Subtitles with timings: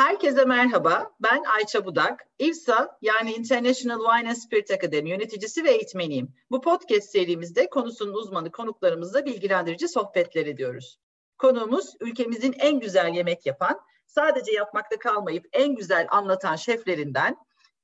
[0.00, 1.10] Herkese merhaba.
[1.20, 2.26] Ben Ayça Budak.
[2.38, 6.34] İVSA yani International Wine and Spirit Academy yöneticisi ve eğitmeniyim.
[6.50, 10.98] Bu podcast serimizde konusunun uzmanı konuklarımızla bilgilendirici sohbetler ediyoruz.
[11.38, 17.36] Konuğumuz ülkemizin en güzel yemek yapan, sadece yapmakta kalmayıp en güzel anlatan şeflerinden,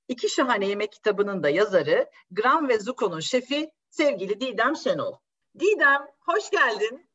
[0.09, 5.12] iki şahane yemek kitabının da yazarı, Gram ve Zuko'nun şefi sevgili Didem Şenol.
[5.59, 7.11] Didem, hoş geldin.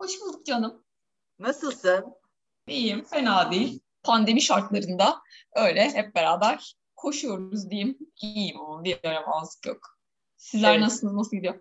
[0.00, 0.84] Hoş bulduk canım.
[1.38, 2.14] Nasılsın?
[2.66, 5.22] İyiyim, fena değil pandemi şartlarında
[5.54, 7.98] öyle hep beraber koşuyoruz diyeyim.
[8.22, 9.98] İyiyim ama bir yaramazlık yok.
[10.36, 10.80] Sizler evet.
[10.80, 11.14] nasılsınız?
[11.14, 11.60] Nasıl gidiyor?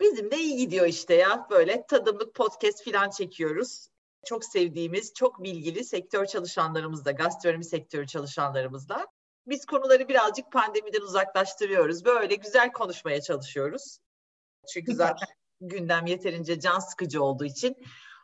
[0.00, 1.46] Bizim de iyi gidiyor işte ya.
[1.50, 3.88] Böyle tadımlık podcast falan çekiyoruz.
[4.24, 9.06] Çok sevdiğimiz, çok bilgili sektör çalışanlarımızla, gastronomi sektörü çalışanlarımızla.
[9.46, 12.04] Biz konuları birazcık pandemiden uzaklaştırıyoruz.
[12.04, 13.98] Böyle güzel konuşmaya çalışıyoruz.
[14.72, 15.28] Çünkü zaten
[15.60, 17.76] gündem yeterince can sıkıcı olduğu için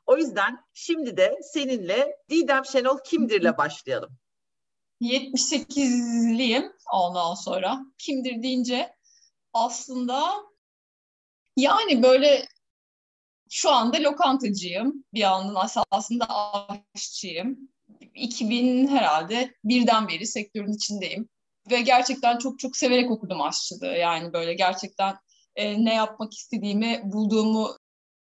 [0.08, 4.18] o yüzden şimdi de seninle Didem Şenol kimdirle başlayalım.
[5.00, 7.80] 78'liyim ondan sonra.
[7.98, 8.94] Kimdir deyince
[9.52, 10.32] aslında
[11.56, 12.48] yani böyle
[13.50, 15.04] şu anda lokantacıyım.
[15.14, 16.26] Bir yandan aslında
[16.94, 17.58] aşçıyım.
[18.14, 21.28] 2000 herhalde birden beri sektörün içindeyim.
[21.70, 23.86] Ve gerçekten çok çok severek okudum aşçılığı.
[23.86, 25.16] Yani böyle gerçekten
[25.56, 27.76] e, ne yapmak istediğimi bulduğumu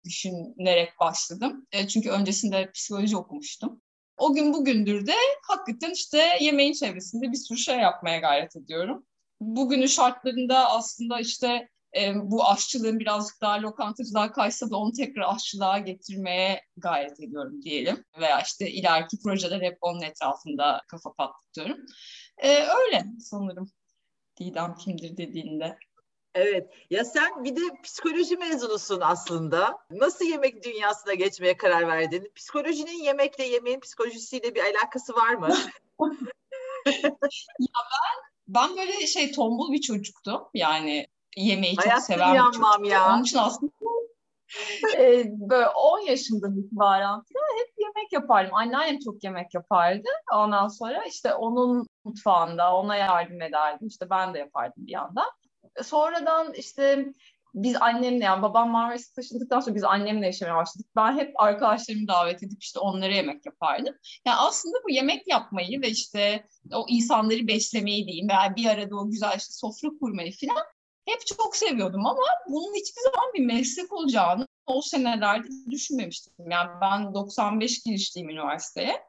[0.05, 1.67] düşünerek başladım.
[1.73, 3.83] E, çünkü öncesinde psikoloji okumuştum.
[4.17, 9.07] O gün bugündür de hakikaten işte yemeğin çevresinde bir sürü şey yapmaya gayret ediyorum.
[9.41, 15.79] Bugünün şartlarında aslında işte e, bu aşçılığın birazcık daha lokantacılığa kaysa da onu tekrar aşçılığa
[15.79, 18.05] getirmeye gayret ediyorum diyelim.
[18.21, 21.87] Veya işte ileriki projeler hep onun etrafında kafa patlatıyorum.
[22.39, 23.71] E, öyle sanırım
[24.41, 25.79] Didem kimdir dediğinde.
[26.35, 26.71] Evet.
[26.91, 29.79] Ya sen bir de psikoloji mezunusun aslında.
[29.91, 32.33] Nasıl yemek dünyasına geçmeye karar verdin?
[32.35, 35.49] Psikolojinin yemekle yemeğin psikolojisiyle bir alakası var mı?
[37.59, 40.43] ya ben ben böyle şey tombul bir çocuktum.
[40.55, 42.85] Yani yemeği çok Hayatta seven bir çocuktum.
[42.85, 43.15] Ya.
[43.15, 43.73] Onun için aslında
[44.99, 47.23] e, böyle 10 yaşından itibaren
[47.59, 48.55] hep yemek yapardım.
[48.55, 50.09] Anneannem çok yemek yapardı.
[50.35, 53.89] Ondan sonra işte onun mutfağında ona yardım ederdim.
[53.89, 55.31] İşte ben de yapardım bir yandan
[55.83, 57.07] sonradan işte
[57.55, 60.87] biz annemle yani babam Marmaris'e taşındıktan sonra biz annemle yaşamaya başladık.
[60.97, 63.95] Ben hep arkadaşlarımı davet edip işte onlara yemek yapardım.
[64.27, 69.11] Yani aslında bu yemek yapmayı ve işte o insanları beslemeyi diyeyim veya bir arada o
[69.11, 70.65] güzel işte sofra kurmayı falan
[71.07, 76.33] hep çok seviyordum ama bunun hiçbir zaman bir meslek olacağını o senelerde düşünmemiştim.
[76.51, 79.03] Yani ben 95 girişliyim üniversiteye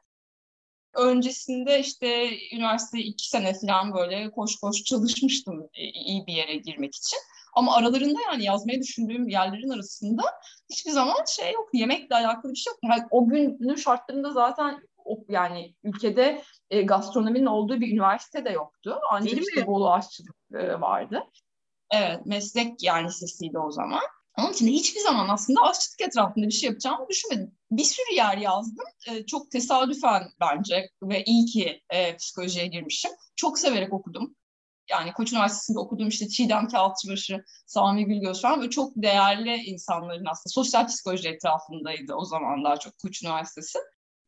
[0.98, 6.94] öncesinde işte üniversite iki sene falan böyle koş koş çalışmıştım e, iyi bir yere girmek
[6.94, 7.18] için.
[7.54, 10.22] Ama aralarında yani yazmayı düşündüğüm yerlerin arasında
[10.70, 11.68] hiçbir zaman şey yok.
[11.72, 12.78] Yemekle alakalı bir şey yok.
[12.82, 18.98] Yani o günün şartlarında zaten o, yani ülkede e, gastronominin olduğu bir üniversite de yoktu.
[19.10, 21.22] Ancak işte Bolu aşçılık e, vardı.
[21.90, 24.00] Evet meslek yani lisesiydi o zaman.
[24.38, 27.54] Onun için de hiçbir zaman aslında aşçılık etrafında bir şey yapacağımı düşünmedim.
[27.70, 28.84] Bir sürü yer yazdım.
[29.08, 33.10] E, çok tesadüfen bence ve iyi ki e, psikolojiye girmişim.
[33.36, 34.36] Çok severek okudum.
[34.90, 40.52] Yani Koç Üniversitesi'nde okudum işte Çiğdem Kağıtçıbaşı, Sami Gülgöz falan ve çok değerli insanların aslında
[40.52, 43.78] sosyal psikoloji etrafındaydı o zaman daha çok Koç Üniversitesi.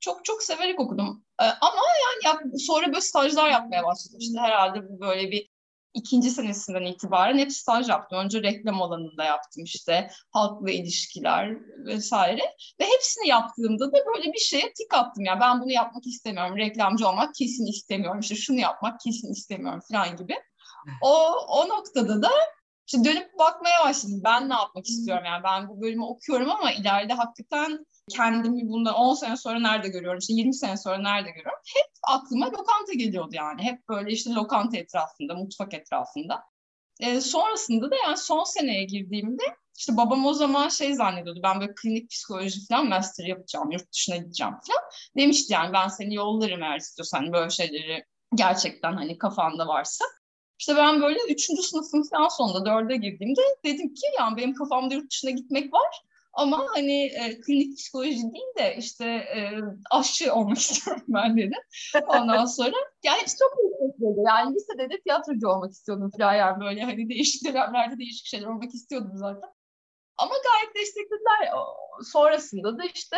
[0.01, 1.25] Çok çok severek okudum.
[1.43, 1.83] Ee, ama
[2.25, 4.19] yani sonra böyle stajlar yapmaya başladım.
[4.21, 5.49] İşte herhalde böyle bir
[5.95, 8.19] ikinci senesinden itibaren hep staj yaptım.
[8.19, 11.57] Önce reklam alanında yaptım işte halkla ilişkiler
[11.87, 12.43] vesaire.
[12.81, 15.25] Ve hepsini yaptığımda da böyle bir şeye tik attım.
[15.25, 16.57] Yani ben bunu yapmak istemiyorum.
[16.57, 18.21] Reklamcı olmak kesin istemiyorum.
[18.21, 20.35] İşte şunu yapmak kesin istemiyorum falan gibi.
[21.03, 22.31] O, o noktada da
[22.87, 24.21] işte dönüp bakmaya başladım.
[24.25, 25.25] Ben ne yapmak istiyorum?
[25.25, 30.19] Yani ben bu bölümü okuyorum ama ileride hakikaten kendimi bundan 10 sene sonra nerede görüyorum,
[30.19, 31.61] işte 20 sene sonra nerede görüyorum.
[31.75, 33.63] Hep aklıma lokanta geliyordu yani.
[33.63, 36.45] Hep böyle işte lokanta etrafında, mutfak etrafında.
[37.01, 39.43] E, sonrasında da yani son seneye girdiğimde
[39.79, 41.41] işte babam o zaman şey zannediyordu.
[41.43, 44.83] Ben böyle klinik psikoloji falan master yapacağım, yurt dışına gideceğim falan.
[45.17, 50.05] Demişti yani ben seni yollarım eğer istiyorsan böyle şeyleri gerçekten hani kafanda varsa.
[50.59, 55.11] İşte ben böyle üçüncü sınıfın falan sonunda dörde girdiğimde dedim ki yani benim kafamda yurt
[55.11, 56.03] dışına gitmek var.
[56.39, 61.63] Ama hani e, klinik psikoloji değil de işte e, aşçı olmak istiyorum ben dedim.
[62.09, 64.23] Ondan sonra yani çok ilginçti.
[64.27, 68.75] Yani lisede de tiyatrocu olmak istiyordum falan yani böyle hani değişik dönemlerde değişik şeyler olmak
[68.75, 69.51] istiyordum zaten.
[70.17, 71.53] Ama gayet desteklediler.
[72.13, 73.17] Sonrasında da işte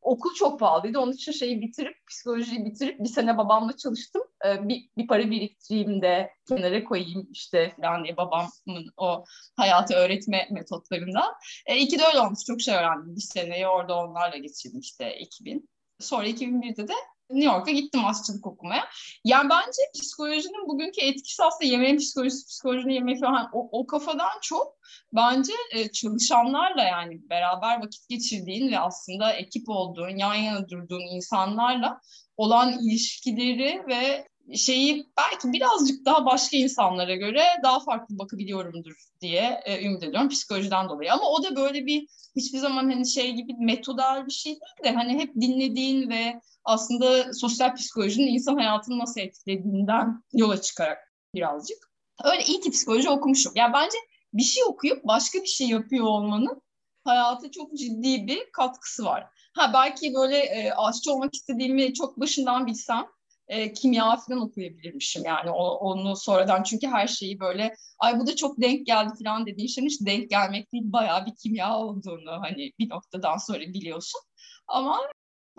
[0.00, 0.98] okul çok pahalıydı.
[0.98, 4.22] Onun için şeyi bitirip, psikolojiyi bitirip bir sene babamla çalıştım.
[4.46, 9.24] Ee, bir, bir para biriktireyim de kenara koyayım işte falan diye babamın o
[9.56, 11.34] hayatı öğretme metotlarından.
[11.66, 12.44] E, iki de öyle olmuş.
[12.46, 13.16] Çok şey öğrendim.
[13.16, 15.68] Bir seneyi orada onlarla geçirdim işte 2000.
[16.00, 16.94] Sonra 2001'de de
[17.30, 18.84] New York'a gittim aşçılık okumaya.
[19.24, 24.78] Yani bence psikolojinin bugünkü etkisi aslında yemeğin psikolojisi, psikolojinin yemeği falan o, o kafadan çok
[25.12, 32.00] bence e, çalışanlarla yani beraber vakit geçirdiğin ve aslında ekip olduğun, yan yana durduğun insanlarla
[32.36, 39.84] olan ilişkileri ve şeyi belki birazcık daha başka insanlara göre daha farklı bakabiliyorumdur diye e,
[39.84, 41.12] ümit ediyorum psikolojiden dolayı.
[41.12, 44.92] Ama o da böyle bir hiçbir zaman hani şey gibi metodal bir şey değil de
[44.96, 50.98] hani hep dinlediğin ve aslında sosyal psikolojinin insan hayatını nasıl etkilediğinden yola çıkarak
[51.34, 51.78] birazcık.
[52.24, 53.52] Öyle iyi ki psikoloji okumuşum.
[53.54, 53.98] Yani bence
[54.32, 56.62] bir şey okuyup başka bir şey yapıyor olmanın
[57.04, 59.26] hayata çok ciddi bir katkısı var.
[59.54, 63.06] Ha belki böyle e, aşçı olmak istediğimi çok başından bilsem
[63.48, 68.36] e, kimya falan okuyabilirmişim yani o, onu sonradan çünkü her şeyi böyle ay bu da
[68.36, 72.72] çok denk geldi falan dediğin şeyin hiç denk gelmek değil bayağı bir kimya olduğunu hani
[72.78, 74.20] bir noktadan sonra biliyorsun
[74.66, 74.98] ama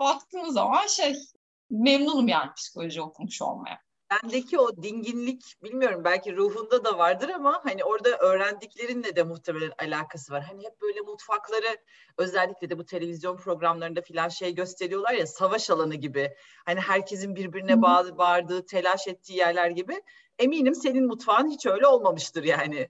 [0.00, 1.16] baktığın zaman şey
[1.70, 3.80] memnunum yani psikoloji okumuş olmaya
[4.10, 10.32] bendeki o dinginlik bilmiyorum belki ruhunda da vardır ama hani orada öğrendiklerinle de muhtemelen alakası
[10.32, 10.42] var.
[10.42, 11.76] Hani hep böyle mutfakları
[12.18, 16.34] özellikle de bu televizyon programlarında filan şey gösteriyorlar ya savaş alanı gibi.
[16.66, 20.02] Hani herkesin birbirine bağ, bağırdığı, telaş ettiği yerler gibi.
[20.38, 22.88] Eminim senin mutfağın hiç öyle olmamıştır yani.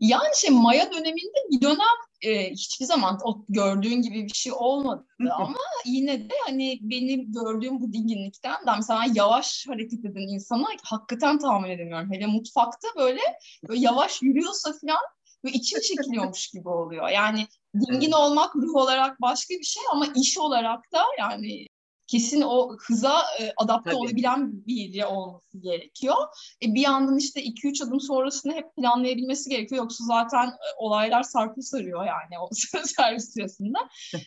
[0.00, 5.06] Yani şey Maya döneminde bir dönem e, hiçbir zaman o gördüğün gibi bir şey olmadı
[5.30, 11.38] ama yine de hani benim gördüğüm bu dinginlikten de mesela yavaş hareket eden insana hakikaten
[11.38, 12.12] tahammül edemiyorum.
[12.12, 13.20] Hele mutfakta böyle,
[13.68, 15.02] böyle yavaş yürüyorsa falan
[15.44, 17.08] ve içim çekiliyormuş gibi oluyor.
[17.08, 21.66] Yani dingin olmak ruh olarak başka bir şey ama iş olarak da yani
[22.08, 24.00] kesin o hıza e, adapte Tabii.
[24.00, 26.16] olabilen biri olması gerekiyor.
[26.62, 29.82] E, bir yandan işte 2-3 adım sonrasını hep planlayabilmesi gerekiyor.
[29.82, 32.48] Yoksa zaten e, olaylar sarpı sarıyor yani o
[32.84, 33.78] servis sırasında.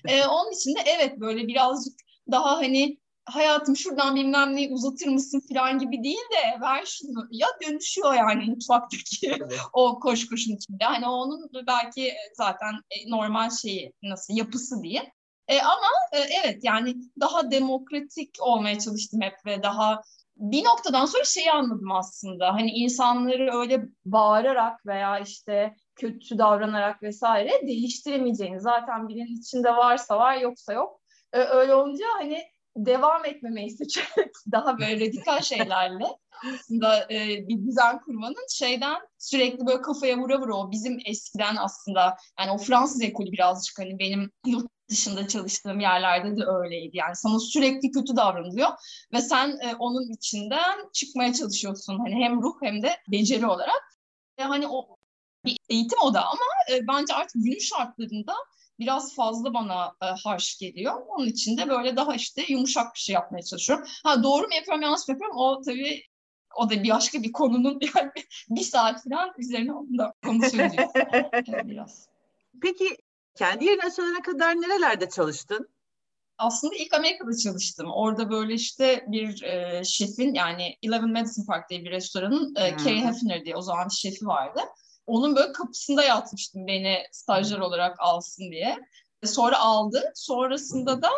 [0.07, 1.93] e, onun için de evet böyle birazcık
[2.31, 7.47] daha hani hayatım şuradan bilmem neyi uzatır mısın falan gibi değil de ver şunu ya
[7.65, 9.37] dönüşüyor yani mutfaktaki
[9.73, 10.83] o koş koşun içinde.
[10.83, 15.11] Hani onun belki zaten e, normal şeyi nasıl yapısı diye.
[15.51, 20.01] E, ama e, evet yani daha demokratik olmaya çalıştım hep ve daha
[20.35, 22.53] bir noktadan sonra şeyi anladım aslında.
[22.53, 30.37] Hani insanları öyle bağırarak veya işte kötü davranarak vesaire değiştiremeyeceğini zaten birinin içinde varsa var
[30.37, 31.01] yoksa yok.
[31.33, 32.43] E, öyle olunca hani
[32.75, 36.05] devam etmemeyi seçerek daha böyle radikal şeylerle
[36.53, 42.17] aslında e, bir düzen kurmanın şeyden sürekli böyle kafaya vura vura o bizim eskiden aslında
[42.39, 46.97] yani o Fransız ekolü birazcık hani benim yurt dışında çalıştığım yerlerde de öyleydi.
[46.97, 48.69] Yani sana sürekli kötü davranılıyor
[49.13, 51.99] ve sen e, onun içinden çıkmaya çalışıyorsun.
[51.99, 53.97] Hani hem ruh hem de beceri olarak.
[54.37, 54.97] E, hani o
[55.45, 56.41] bir eğitim o da ama
[56.71, 58.33] e, bence artık günün şartlarında
[58.79, 61.01] biraz fazla bana e, harş geliyor.
[61.07, 63.85] Onun için de böyle daha işte yumuşak bir şey yapmaya çalışıyorum.
[64.03, 66.03] Ha doğru mu yapıyorum yanlış mı yapıyorum o tabii
[66.55, 68.11] o da bir başka bir konunun yani
[68.49, 70.75] bir saat falan üzerine onu da konuşuyoruz.
[71.69, 72.07] biraz.
[72.61, 72.97] Peki
[73.35, 75.69] kendi yerini açılana kadar nerelerde çalıştın?
[76.37, 77.91] Aslında ilk Amerika'da çalıştım.
[77.93, 82.77] Orada böyle işte bir e, şefin yani Eleven Madison Park diye bir restoranın e, hmm.
[82.77, 84.59] Carrie Hefner diye o zaman şefi vardı.
[85.07, 88.79] Onun böyle kapısında yatmıştım beni stajyer olarak alsın diye.
[89.23, 90.11] Sonra aldı.
[90.15, 91.09] Sonrasında da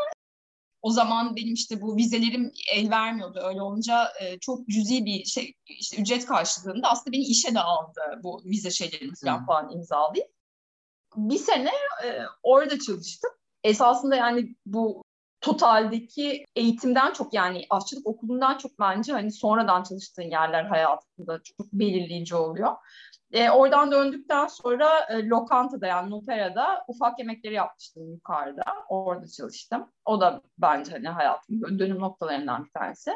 [0.81, 3.39] o zaman benim işte bu vizelerim el vermiyordu.
[3.43, 8.01] Öyle olunca e, çok cüzi bir şey işte ücret karşılığında aslında beni işe de aldı
[8.23, 9.45] bu vize şeylerini falan, hmm.
[9.45, 10.32] falan imzalayıp
[11.15, 11.71] bir sene
[12.05, 13.31] e, orada çalıştım.
[13.63, 15.03] Esasında yani bu
[15.41, 22.35] totaldeki eğitimden çok yani aşçılık okulundan çok bence hani sonradan çalıştığın yerler hayatında çok belirleyici
[22.35, 22.75] oluyor.
[23.31, 28.63] E, oradan döndükten sonra e, lokantada yani Nupera'da ufak yemekleri yapmıştım yukarıda.
[28.89, 29.91] Orada çalıştım.
[30.05, 33.11] O da bence hani hayatımın dönüm noktalarından bir tanesi.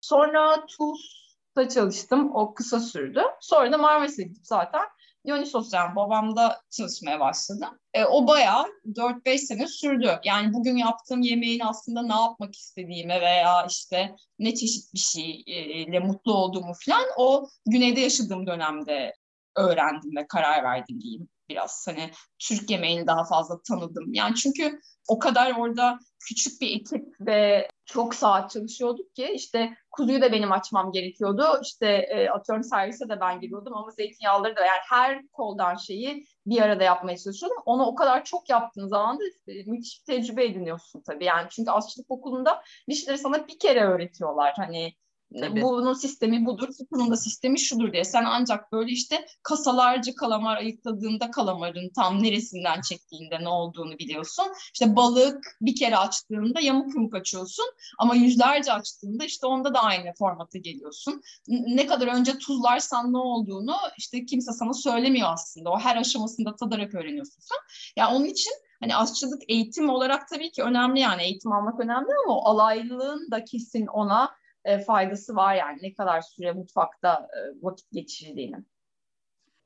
[0.00, 2.30] Sonra TUS'ta çalıştım.
[2.34, 3.22] O kısa sürdü.
[3.40, 4.84] Sonra da Marmaris'e gidip zaten
[5.26, 7.78] Dionysos yani babamda çalışmaya başladım.
[7.94, 10.20] E, o bayağı 4-5 sene sürdü.
[10.24, 16.34] Yani bugün yaptığım yemeğin aslında ne yapmak istediğime veya işte ne çeşit bir şeyle mutlu
[16.34, 19.14] olduğumu falan o güneyde yaşadığım dönemde
[19.56, 21.86] öğrendim ve karar verdim diyeyim biraz.
[21.88, 24.14] Hani Türk yemeğini daha fazla tanıdım.
[24.14, 25.98] Yani çünkü o kadar orada
[26.28, 31.44] küçük bir ekip ve çok saat çalışıyorduk ki işte kuzuyu da benim açmam gerekiyordu.
[31.62, 36.62] İşte e, atıyorum servise de ben giriyordum ama zeytinyağları da yani her koldan şeyi bir
[36.62, 37.62] arada yapmaya çalışıyordum.
[37.66, 39.22] Onu o kadar çok yaptığın zaman da
[39.66, 41.24] müthiş tecrübe ediniyorsun tabii.
[41.24, 44.54] Yani çünkü aşçılık okulunda bir şeyleri sana bir kere öğretiyorlar.
[44.56, 44.94] Hani
[45.40, 45.62] Tabii.
[45.62, 48.04] Bunun sistemi budur, bunun da sistemi şudur diye.
[48.04, 54.44] Sen ancak böyle işte kasalarca kalamar ayıkladığında kalamarın tam neresinden çektiğinde ne olduğunu biliyorsun.
[54.74, 57.64] İşte balık bir kere açtığında yamuk yumuk açıyorsun
[57.98, 61.22] ama yüzlerce açtığında işte onda da aynı formata geliyorsun.
[61.48, 65.70] Ne kadar önce tuzlarsan ne olduğunu işte kimse sana söylemiyor aslında.
[65.70, 67.58] O her aşamasında tadarak öğreniyorsun sen.
[67.96, 72.38] Yani onun için hani aşçılık eğitim olarak tabii ki önemli yani eğitim almak önemli ama
[72.38, 74.30] o alaylılığın da kesin ona
[74.64, 75.78] e, faydası var yani.
[75.82, 78.68] Ne kadar süre mutfakta e, vakit geçirdiğinin.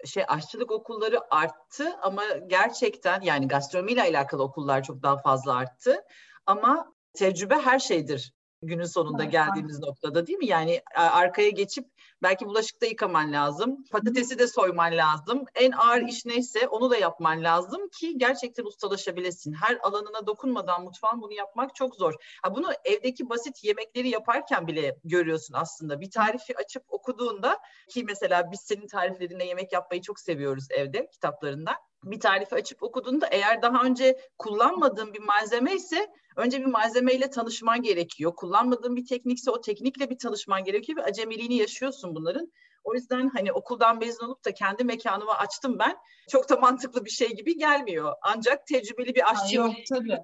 [0.05, 6.05] Şey aşçılık okulları arttı ama gerçekten yani gastronomiyle alakalı okullar çok daha fazla arttı.
[6.47, 9.89] Ama tecrübe her şeydir günün sonunda evet, geldiğimiz aynen.
[9.89, 10.47] noktada değil mi?
[10.47, 11.87] Yani arkaya geçip
[12.23, 13.85] belki bulaşık da yıkaman lazım.
[13.91, 15.45] Patatesi de soyman lazım.
[15.55, 19.53] En ağır iş neyse onu da yapman lazım ki gerçekten ustalaşabilesin.
[19.53, 22.15] Her alanına dokunmadan mutfağın bunu yapmak çok zor.
[22.43, 26.01] Ha bunu evdeki basit yemekleri yaparken bile görüyorsun aslında.
[26.01, 31.73] Bir tarifi açıp okuduğunda ki mesela biz senin tariflerinde yemek yapmayı çok seviyoruz evde kitaplarında
[32.05, 37.83] bir tarifi açıp okuduğunda eğer daha önce kullanmadığın bir malzeme ise önce bir malzemeyle tanışman
[37.83, 38.37] gerekiyor.
[38.37, 42.53] Kullanmadığın bir teknikse o teknikle bir tanışman gerekiyor ve acemiliğini yaşıyorsun bunların.
[42.85, 45.97] O yüzden hani okuldan mezun olup da kendi mekanımı açtım ben.
[46.31, 48.13] Çok da mantıklı bir şey gibi gelmiyor.
[48.23, 50.19] Ancak tecrübeli bir aşçı yok tabii.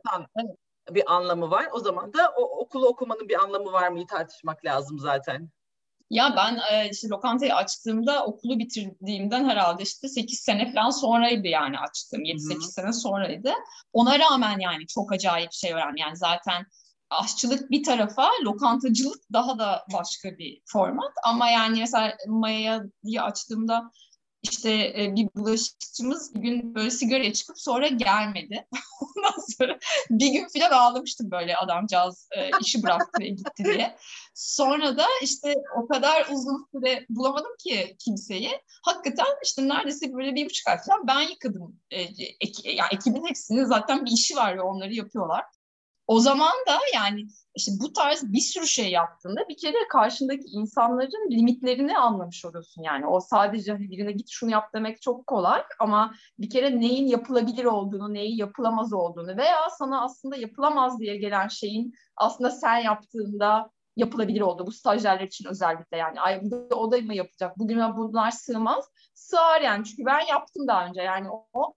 [0.90, 1.68] bir anlamı var.
[1.72, 5.50] O zaman da o okulu okumanın bir anlamı var mı tartışmak lazım zaten.
[6.10, 11.78] Ya ben e, işte lokantayı açtığımda okulu bitirdiğimden herhalde işte 8 sene falan sonraydı yani
[11.78, 12.24] açtım.
[12.24, 13.52] 7-8 sene sonraydı.
[13.92, 15.96] Ona rağmen yani çok acayip şey öğrendim.
[15.96, 16.66] Yani zaten
[17.10, 21.12] aşçılık bir tarafa, lokantacılık daha da başka bir format.
[21.24, 23.90] Ama yani mesela Maya'yı açtığımda
[24.50, 28.66] işte e, bir bulaşıkçımız bir gün böyle sigaraya çıkıp sonra gelmedi.
[29.00, 29.78] Ondan sonra
[30.10, 33.96] bir gün falan ağlamıştım böyle adamcağız e, işi bıraktı ve gitti diye.
[34.34, 38.50] Sonra da işte o kadar uzun süre bulamadım ki kimseyi.
[38.82, 41.80] Hakikaten işte neredeyse böyle bir buçuk ay falan ben yıkadım.
[41.90, 42.00] E,
[42.40, 45.44] ek, yani ekibin hepsinin zaten bir işi var ve onları yapıyorlar.
[46.06, 51.30] O zaman da yani işte bu tarz bir sürü şey yaptığında bir kere karşındaki insanların
[51.30, 52.82] limitlerini anlamış oluyorsun.
[52.82, 57.06] Yani o sadece hani birine git şunu yap demek çok kolay ama bir kere neyin
[57.06, 63.70] yapılabilir olduğunu, neyin yapılamaz olduğunu veya sana aslında yapılamaz diye gelen şeyin aslında sen yaptığında
[63.96, 64.66] yapılabilir oldu.
[64.66, 66.42] Bu stajyerler için özellikle yani ay
[66.74, 67.58] o da mı yapacak?
[67.58, 68.88] Bugün bunlar sığmaz.
[69.14, 71.74] Sığar yani çünkü ben yaptım daha önce yani o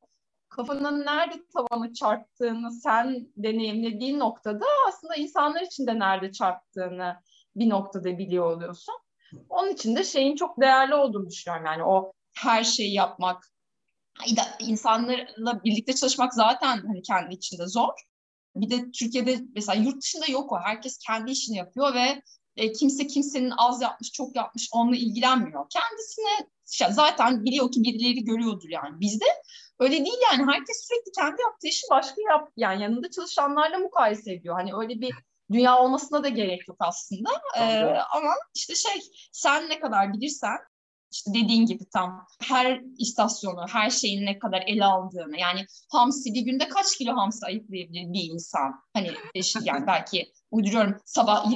[0.57, 7.15] kafanın nerede tavanı çarptığını sen deneyimlediğin noktada aslında insanlar için de nerede çarptığını
[7.55, 8.95] bir noktada biliyor oluyorsun.
[9.49, 11.65] Onun için de şeyin çok değerli olduğunu düşünüyorum.
[11.65, 13.47] Yani o her şeyi yapmak,
[14.59, 17.93] insanlarla birlikte çalışmak zaten hani kendi içinde zor.
[18.55, 20.59] Bir de Türkiye'de mesela yurt dışında yok o.
[20.63, 22.21] Herkes kendi işini yapıyor ve
[22.57, 25.65] e, kimse kimsenin az yapmış, çok yapmış onunla ilgilenmiyor.
[25.69, 26.49] Kendisine
[26.91, 28.99] zaten biliyor ki birileri görüyordur yani.
[28.99, 29.25] Bizde
[29.79, 30.51] öyle değil yani.
[30.51, 34.55] Herkes sürekli kendi yaptığı işi başka yap yani yanında çalışanlarla mukayese ediyor.
[34.55, 35.13] Hani öyle bir
[35.51, 37.29] dünya olmasına da gerek yok aslında.
[37.57, 37.79] Ee,
[38.15, 40.57] ama işte şey sen ne kadar bilirsen
[41.11, 46.41] işte dediğin gibi tam her istasyonu, her şeyin ne kadar ele aldığını yani hamsi bir
[46.41, 48.83] günde kaç kilo hamsi ayıklayabilir bir insan?
[48.93, 49.11] Hani
[49.63, 51.51] yani belki uyduruyorum sabah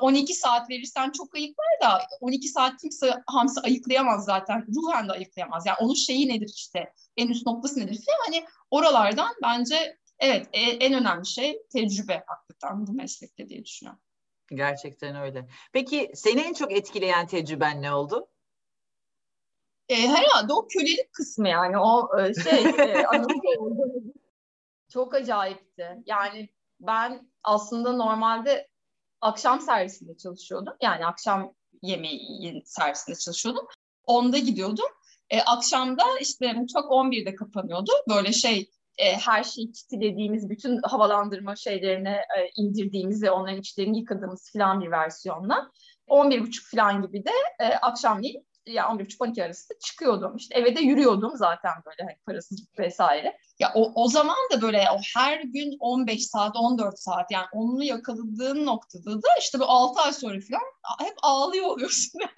[0.00, 4.66] 12 saat verirsen çok ayıklar da 12 saat kimse hamsi ayıklayamaz zaten.
[4.76, 5.66] Ruhen de ayıklayamaz.
[5.66, 10.60] Yani onun şeyi nedir işte en üst noktası nedir falan hani oralardan bence evet e,
[10.60, 14.00] en önemli şey tecrübe hakikaten bu meslekte diye düşünüyorum.
[14.50, 15.48] Gerçekten öyle.
[15.72, 18.28] Peki seni en çok etkileyen tecrüben ne oldu?
[19.88, 23.06] E, herhalde o kölelik kısmı yani o e, şey e,
[24.92, 26.02] çok acayipti.
[26.06, 26.48] Yani
[26.80, 28.68] ben aslında normalde
[29.20, 30.74] akşam servisinde çalışıyordum.
[30.82, 31.52] Yani akşam
[31.82, 33.66] yemeği servisinde çalışıyordum.
[34.04, 34.88] Onda gidiyordum.
[35.30, 37.92] E, akşamda işte mutfak 11'de kapanıyordu.
[38.08, 44.52] Böyle şey e, her şeyi kitlediğimiz, bütün havalandırma şeylerini e, indirdiğimiz ve onların içlerini yıkadığımız
[44.52, 45.70] falan bir versiyonla.
[46.08, 50.36] 11.30 falan gibi de e, akşamleyin yani 11.30-12 arası çıkıyordum.
[50.36, 53.38] İşte eve de yürüyordum zaten böyle hani parasız vesaire.
[53.58, 57.84] Ya o, o zaman da böyle o her gün 15 saat, 14 saat yani onu
[57.84, 62.20] yakaladığın noktada da işte bu 6 ay sonra falan hep ağlıyor oluyorsun.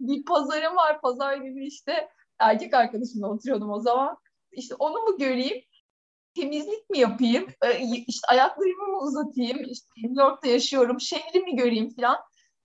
[0.00, 1.00] Yani bir pazarım var.
[1.00, 2.08] Pazar günü işte
[2.38, 4.16] erkek arkadaşımla oturuyordum o zaman.
[4.52, 5.62] İşte onu mu göreyim?
[6.36, 11.94] temizlik mi yapayım, ee, işte ayaklarımı mı uzatayım, işte New York'ta yaşıyorum, şehri mi göreyim
[11.94, 12.16] falan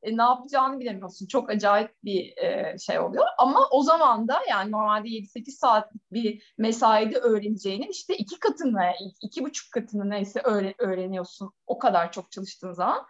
[0.03, 1.27] e, ne yapacağını bilemiyorsun.
[1.27, 3.25] Çok acayip bir e, şey oluyor.
[3.37, 8.91] Ama o zaman da yani normalde 7-8 saatlik bir mesaide öğreneceğinin işte iki katını,
[9.21, 13.05] iki buçuk katını neyse öğre- öğreniyorsun o kadar çok çalıştığın zaman.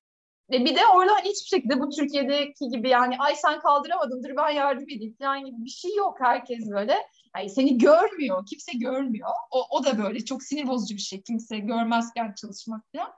[0.52, 4.38] Ve bir de orada hani hiçbir şekilde bu Türkiye'deki gibi yani ay sen kaldıramadın dur
[4.38, 6.18] ben yardım edeyim falan gibi bir şey yok.
[6.20, 6.96] Herkes böyle
[7.38, 8.46] yani seni görmüyor.
[8.50, 9.30] Kimse görmüyor.
[9.52, 11.22] O, o da böyle çok sinir bozucu bir şey.
[11.22, 13.14] Kimse görmezken çalışmak falan.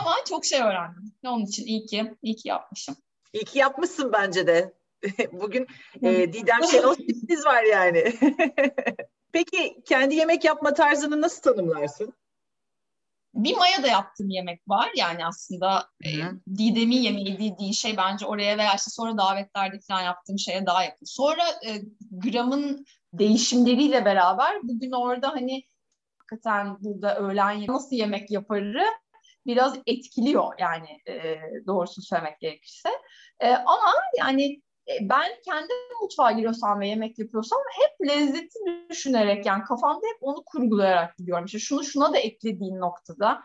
[0.00, 1.12] Ama çok şey öğrendim.
[1.26, 2.96] Onun için iyi ki, iyi ki yapmışım.
[3.32, 4.74] İyi ki yapmışsın bence de.
[5.32, 5.66] Bugün
[6.02, 6.94] e, Didem Şenol
[7.28, 8.12] siz var yani.
[9.32, 12.14] Peki kendi yemek yapma tarzını nasıl tanımlarsın?
[13.34, 14.90] Bir maya da yaptığım yemek var.
[14.96, 16.10] Yani aslında e,
[16.58, 21.06] Didem'in yemeği dediği şey bence oraya veya işte sonra davetlerde falan yaptığım şeye daha yakın.
[21.06, 25.62] Sonra e, gramın değişimleriyle beraber bugün orada hani
[26.18, 28.84] hakikaten burada öğlen nasıl yemek yaparı
[29.46, 32.88] biraz etkiliyor yani e, doğrusu söylemek gerekirse.
[33.40, 35.72] E, ama yani e, ben kendi
[36.02, 38.58] mutfağa giriyorsam ve yemek yapıyorsam hep lezzeti
[38.90, 41.44] düşünerek yani kafamda hep onu kurgulayarak gidiyorum.
[41.44, 43.42] İşte şunu şuna da eklediğim noktada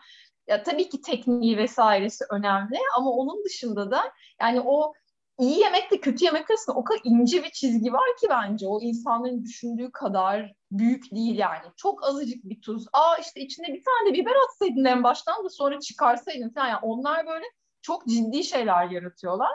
[0.48, 4.92] ya tabii ki tekniği vesairesi önemli ama onun dışında da yani o
[5.38, 9.44] iyi yemekle kötü yemek arasında o kadar ince bir çizgi var ki bence o insanların
[9.44, 11.66] düşündüğü kadar büyük değil yani.
[11.76, 12.86] Çok azıcık bir tuz.
[12.92, 16.68] Aa işte içine bir tane biber atsaydın en baştan da sonra çıkarsaydın falan.
[16.68, 17.44] Yani onlar böyle
[17.82, 19.52] çok ciddi şeyler yaratıyorlar.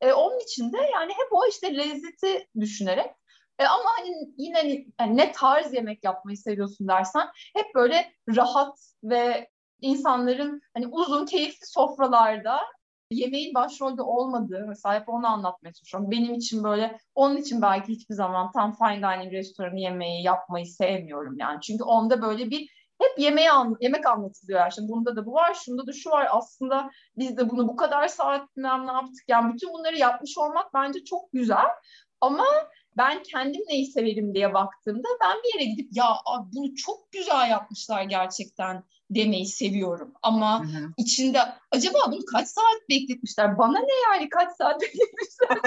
[0.00, 3.10] E, onun için de yani hep o işte lezzeti düşünerek
[3.58, 8.78] e, ama hani yine hani, yani ne tarz yemek yapmayı seviyorsun dersen hep böyle rahat
[9.04, 12.60] ve insanların hani uzun keyifli sofralarda
[13.10, 16.10] yemeğin başrolde olmadığı mesela hep onu anlatmaya çalışıyorum.
[16.10, 21.38] Benim için böyle onun için belki hiçbir zaman tam fine dining restoranı yemeği yapmayı sevmiyorum
[21.38, 21.60] yani.
[21.60, 22.68] Çünkü onda böyle bir
[23.00, 24.68] hep yemeği an, yemek anlatılıyor yani.
[24.68, 26.28] İşte bunda da bu var, şunda da şu var.
[26.30, 29.24] Aslında biz de bunu bu kadar saat ne yaptık.
[29.28, 31.66] Yani bütün bunları yapmış olmak bence çok güzel.
[32.20, 32.44] Ama
[32.96, 36.04] ben kendim neyi severim diye baktığımda ben bir yere gidip ya
[36.52, 40.12] bunu çok güzel yapmışlar gerçekten demeyi seviyorum.
[40.22, 40.92] Ama hı hı.
[40.96, 41.38] içinde
[41.70, 43.58] acaba bunu kaç saat bekletmişler?
[43.58, 45.58] Bana ne yani kaç saat bekletmişler?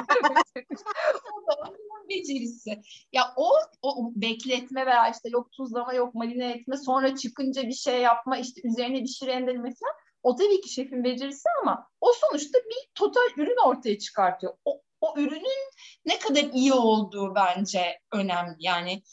[1.34, 2.82] o da onun becerisi.
[3.14, 8.02] Ya o, o bekletme veya işte yok tuzlama yok marine etme sonra çıkınca bir şey
[8.02, 9.94] yapma işte üzerine bir şey rendeleme falan.
[10.24, 14.54] O tabii ki şefin becerisi ama o sonuçta bir total ürün ortaya çıkartıyor.
[14.66, 15.72] O, o ürünün
[16.06, 18.56] ne kadar iyi olduğu bence önemli.
[18.60, 19.04] Yani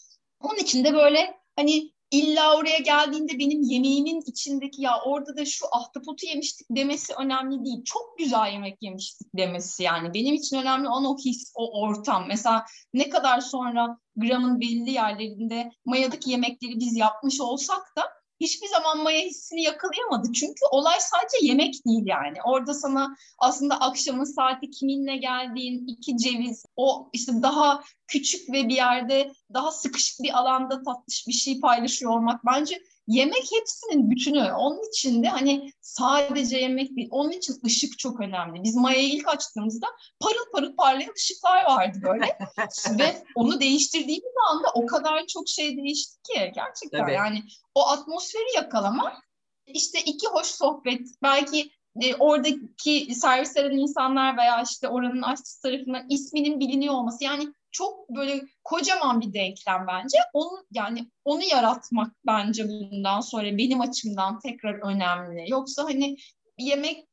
[0.40, 5.66] onun için de böyle hani illa oraya geldiğinde benim yemeğimin içindeki ya orada da şu
[5.72, 7.84] ahtapotu yemiştik demesi önemli değil.
[7.84, 10.14] Çok güzel yemek yemiştik demesi yani.
[10.14, 12.24] Benim için önemli olan o his, o ortam.
[12.28, 19.02] Mesela ne kadar sonra gramın belli yerlerinde mayadaki yemekleri biz yapmış olsak da hiçbir zaman
[19.02, 20.32] maya hissini yakalayamadı.
[20.32, 22.38] Çünkü olay sadece yemek değil yani.
[22.44, 28.76] Orada sana aslında akşamın saati kiminle geldiğin, iki ceviz, o işte daha küçük ve bir
[28.76, 34.52] yerde daha sıkışık bir alanda tatlış bir şey paylaşıyor olmak bence yemek hepsinin bütünü.
[34.52, 37.08] Onun için de hani sadece yemek değil.
[37.10, 38.62] Onun için ışık çok önemli.
[38.62, 39.86] Biz Maya'yı ilk açtığımızda
[40.20, 42.38] parıl parıl parlayan ışıklar vardı böyle.
[42.98, 47.00] Ve onu değiştirdiğimiz anda o kadar çok şey değişti ki gerçekten.
[47.00, 47.12] Tabii.
[47.12, 47.42] Yani
[47.74, 49.26] o atmosferi yakalamak
[49.66, 56.06] işte iki hoş sohbet belki e, oradaki servis eden insanlar veya işte oranın aşçısı tarafından
[56.10, 60.18] isminin biliniyor olması yani çok böyle kocaman bir denklem bence.
[60.32, 65.50] Onu yani onu yaratmak bence bundan sonra benim açımdan tekrar önemli.
[65.50, 66.16] Yoksa hani
[66.58, 67.08] yemek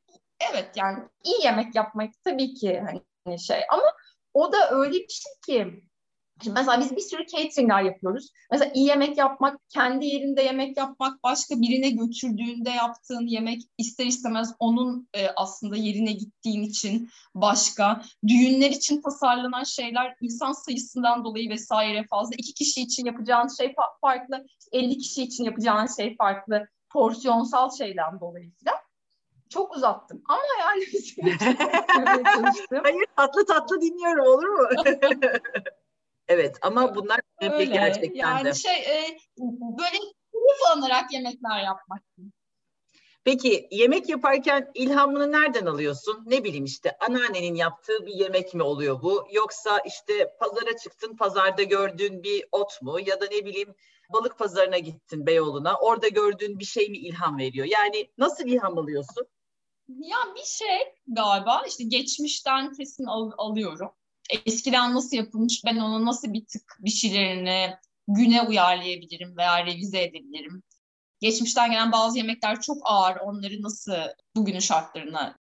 [0.51, 3.83] evet yani iyi yemek yapmak tabii ki hani şey ama
[4.33, 5.83] o da öyle bir şey ki
[6.43, 8.29] Şimdi mesela biz bir sürü cateringler yapıyoruz.
[8.51, 14.55] Mesela iyi yemek yapmak, kendi yerinde yemek yapmak, başka birine götürdüğünde yaptığın yemek ister istemez
[14.59, 18.01] onun e, aslında yerine gittiğin için başka.
[18.27, 22.35] Düğünler için tasarlanan şeyler insan sayısından dolayı vesaire fazla.
[22.37, 26.67] İki kişi için yapacağın şey farklı, 50 kişi için yapacağın şey farklı.
[26.89, 28.83] Porsiyonsal şeyden dolayı falan
[29.49, 30.85] çok uzattım ama yani
[32.83, 34.67] Hayır tatlı tatlı dinliyorum olur mu?
[36.27, 38.53] Evet ama bunlar öyle gerçekten yani de.
[38.53, 39.17] şey e,
[39.77, 39.97] böyle
[40.31, 42.03] keyif alınarak yemekler yapmak.
[43.25, 46.23] Peki yemek yaparken ilhamını nereden alıyorsun?
[46.25, 49.27] Ne bileyim işte anneannenin yaptığı bir yemek mi oluyor bu?
[49.31, 52.99] Yoksa işte pazara çıktın pazarda gördüğün bir ot mu?
[52.99, 53.75] Ya da ne bileyim
[54.09, 57.65] balık pazarına gittin Beyoğlu'na orada gördüğün bir şey mi ilham veriyor?
[57.65, 59.27] Yani nasıl ilham alıyorsun?
[59.87, 63.91] Ya bir şey galiba işte geçmişten kesin al- alıyorum
[64.45, 67.75] eskiden nasıl yapılmış ben onu nasıl bir tık bir şeylerini
[68.07, 70.63] güne uyarlayabilirim veya revize edebilirim.
[71.19, 73.93] Geçmişten gelen bazı yemekler çok ağır onları nasıl
[74.35, 75.37] bugünün şartlarına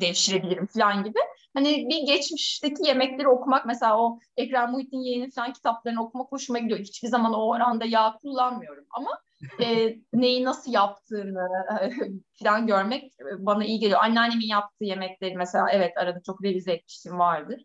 [0.00, 1.18] devşirebilirim falan gibi.
[1.54, 6.80] Hani bir geçmişteki yemekleri okumak mesela o Ekrem Muhittin Yeğen'in falan kitaplarını okumak hoşuma gidiyor.
[6.80, 9.10] Hiçbir zaman o oranda yağ kullanmıyorum ama
[9.60, 11.48] e, neyi nasıl yaptığını
[12.42, 14.00] falan görmek bana iyi geliyor.
[14.02, 17.64] Anneannemin yaptığı yemekleri mesela evet arada çok revize etmiştim vardır.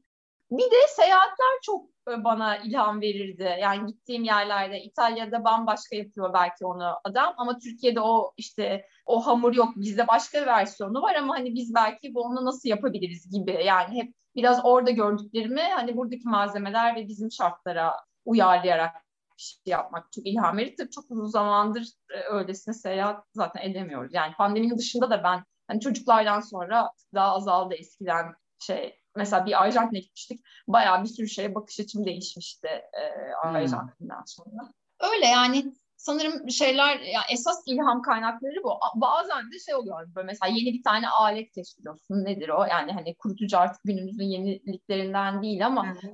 [0.52, 3.58] Bir de seyahatler çok e, bana ilham verirdi.
[3.62, 9.54] Yani gittiğim yerlerde İtalya'da bambaşka yapıyor belki onu adam ama Türkiye'de o işte o hamur
[9.54, 9.70] yok.
[9.76, 13.64] Bizde başka versiyonu var ama hani biz belki bunu nasıl yapabiliriz gibi.
[13.66, 17.94] Yani hep biraz orada gördüklerimi hani buradaki malzemeler ve bizim şartlara
[18.26, 18.96] uyarlayarak
[19.38, 20.76] bir şey yapmak çok ilham verir.
[20.78, 24.14] Tabii çok uzun zamandır e, öylesine seyahat zaten edemiyoruz.
[24.14, 30.00] Yani pandeminin dışında da ben hani çocuklardan sonra daha azaldı eskiden şey mesela bir Arjantin'e
[30.00, 30.40] gitmiştik.
[30.68, 34.28] Bayağı bir sürü şeye bakış açım değişmişti e, Arjantin'den hmm.
[34.28, 34.74] sonra.
[35.00, 38.80] Öyle yani sanırım şeyler yani esas ilham kaynakları bu.
[38.96, 42.26] Bazen de şey oluyor böyle mesela yeni bir tane alet keşfediyorsun.
[42.26, 42.66] Nedir o?
[42.66, 46.10] Yani hani kurutucu artık günümüzün yeniliklerinden değil ama hmm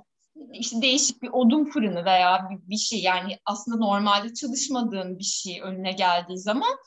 [0.54, 5.62] işte değişik bir odun fırını veya bir, bir şey yani aslında normalde çalışmadığın bir şey
[5.62, 6.78] önüne geldiği zaman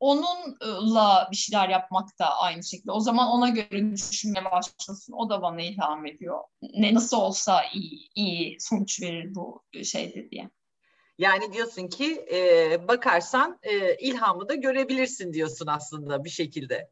[0.00, 2.92] onunla bir şeyler yapmak da aynı şekilde.
[2.92, 5.12] O zaman ona göre düşünmeye başlasın.
[5.12, 6.40] O da bana ilham veriyor.
[6.62, 10.50] Ne nasıl olsa iyi, iyi sonuç verir bu şeyde diye.
[11.18, 16.90] Yani diyorsun ki e, bakarsan e, ilhamı da görebilirsin diyorsun aslında bir şekilde.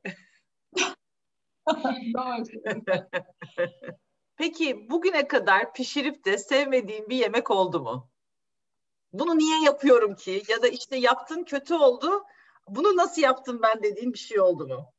[4.37, 8.11] Peki bugüne kadar pişirip de sevmediğin bir yemek oldu mu?
[9.12, 10.42] Bunu niye yapıyorum ki?
[10.49, 12.25] Ya da işte yaptın kötü oldu.
[12.69, 14.93] Bunu nasıl yaptım ben dediğin bir şey oldu mu?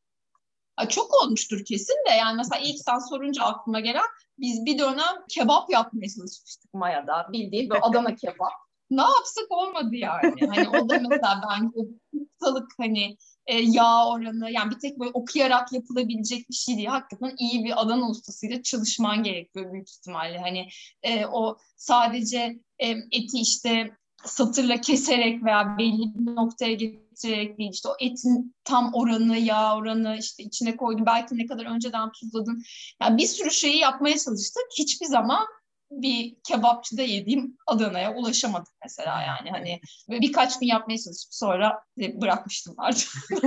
[0.89, 4.05] Çok olmuştur kesin de yani mesela ilk sen sorunca aklıma gelen
[4.39, 8.51] biz bir dönem kebap yapmaya çalışmıştık Maya'da bildiğin böyle Adana kebap.
[8.89, 10.47] Ne yapsak olmadı yani.
[10.47, 15.73] Hani o da mesela bence ustalık hani e, yağ oranı yani bir tek böyle okuyarak
[15.73, 16.87] yapılabilecek bir şey değil.
[16.87, 20.39] Hakikaten iyi bir Adana ustasıyla çalışman gerekiyor büyük ihtimalle.
[20.39, 20.67] Hani
[21.03, 27.89] e, o sadece e, eti işte satırla keserek veya belli bir noktaya getirerek değil işte
[27.89, 32.63] o etin tam oranı, yağ oranı işte içine koydun belki ne kadar önceden tuzladın.
[33.01, 34.63] Yani bir sürü şeyi yapmaya çalıştık.
[34.79, 35.47] Hiçbir zaman
[35.91, 43.09] bir kebapçıda yediğim Adana'ya ulaşamadık mesela yani hani birkaç gün yapmaya çalışıp sonra bırakmıştım artık.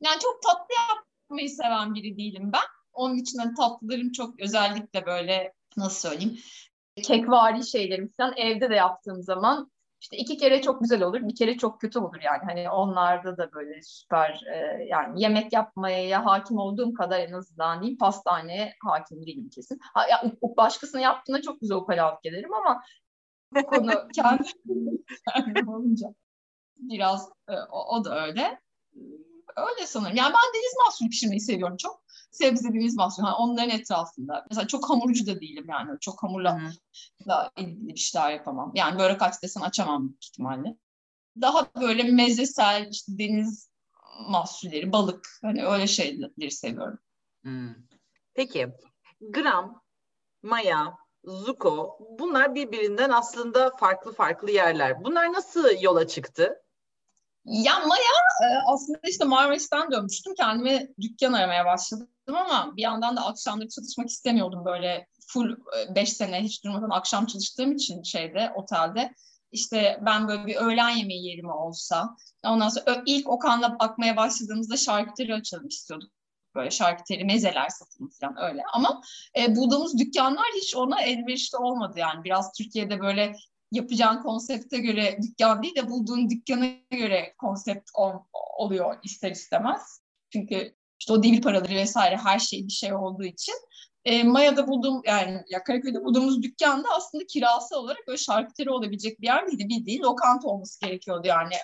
[0.00, 2.64] yani çok tatlı yapmayı seven biri değilim ben.
[2.92, 6.38] Onun için hani tatlılarım çok özellikle böyle nasıl söyleyeyim
[7.02, 9.72] kekvari şeylerim falan evde de yaptığım zaman
[10.04, 12.42] işte iki kere çok güzel olur, bir kere çok kötü olur yani.
[12.44, 17.98] Hani onlarda da böyle süper e, yani yemek yapmaya hakim olduğum kadar en azından diyeyim
[17.98, 19.78] pastaneye hakim değilim kesin.
[19.94, 22.82] Ha, ya, başkasının yaptığına çok güzel ukalalık gelirim ama
[23.54, 26.06] bu konu kendi olunca
[26.76, 28.60] biraz e, o, o da öyle.
[29.56, 30.16] Öyle sanırım.
[30.16, 32.03] Yani ben deniz mahsulü pişirmeyi seviyorum çok.
[32.34, 33.26] Sebze deniz mahsulü.
[33.26, 34.46] Yani onların etrafında.
[34.50, 36.00] Mesela çok hamurcu da değilim yani.
[36.00, 36.70] Çok hamurla hmm.
[37.28, 38.72] da ilgili bir şeyler yapamam.
[38.74, 40.76] Yani börek aç desen açamam büyük ihtimalle.
[41.40, 43.70] Daha böyle mezesel işte deniz
[44.28, 46.98] mahsulleri, balık hani öyle şeyleri seviyorum.
[47.42, 47.74] Hmm.
[48.34, 48.68] Peki
[49.20, 49.82] gram,
[50.42, 55.04] maya, zuko bunlar birbirinden aslında farklı farklı yerler.
[55.04, 56.60] Bunlar nasıl yola çıktı?
[57.44, 60.34] Ya Maya e, aslında işte Marmaris'ten dönmüştüm.
[60.34, 65.56] Kendime dükkan aramaya başladım ama bir yandan da akşamları çalışmak istemiyordum böyle full
[65.94, 69.14] 5 e, sene hiç durmadan akşam çalıştığım için şeyde otelde.
[69.52, 72.16] İşte ben böyle bir öğlen yemeği yerimi olsa.
[72.44, 76.10] Ondan sonra ilk Okan'la bakmaya başladığımızda şarküteri açalım istiyorduk.
[76.54, 78.62] Böyle şarküteri, mezeler satılım falan öyle.
[78.72, 79.00] Ama
[79.38, 82.24] e, bulduğumuz dükkanlar hiç ona elverişli olmadı yani.
[82.24, 83.36] Biraz Türkiye'de böyle
[83.72, 88.12] yapacağın konsepte göre dükkan değil de bulduğun dükkana göre konsept ol,
[88.58, 90.00] oluyor ister istemez.
[90.32, 90.74] Çünkü
[91.04, 93.54] işte o dil paraları vesaire her şey bir şey olduğu için.
[94.04, 99.26] E, Maya'da bulduğum yani ya Karaköy'de bulduğumuz dükkanda aslında kirası olarak böyle şarküteri olabilecek bir
[99.26, 99.68] yer değildi.
[99.68, 101.54] Bildiğin lokanta olması gerekiyordu yani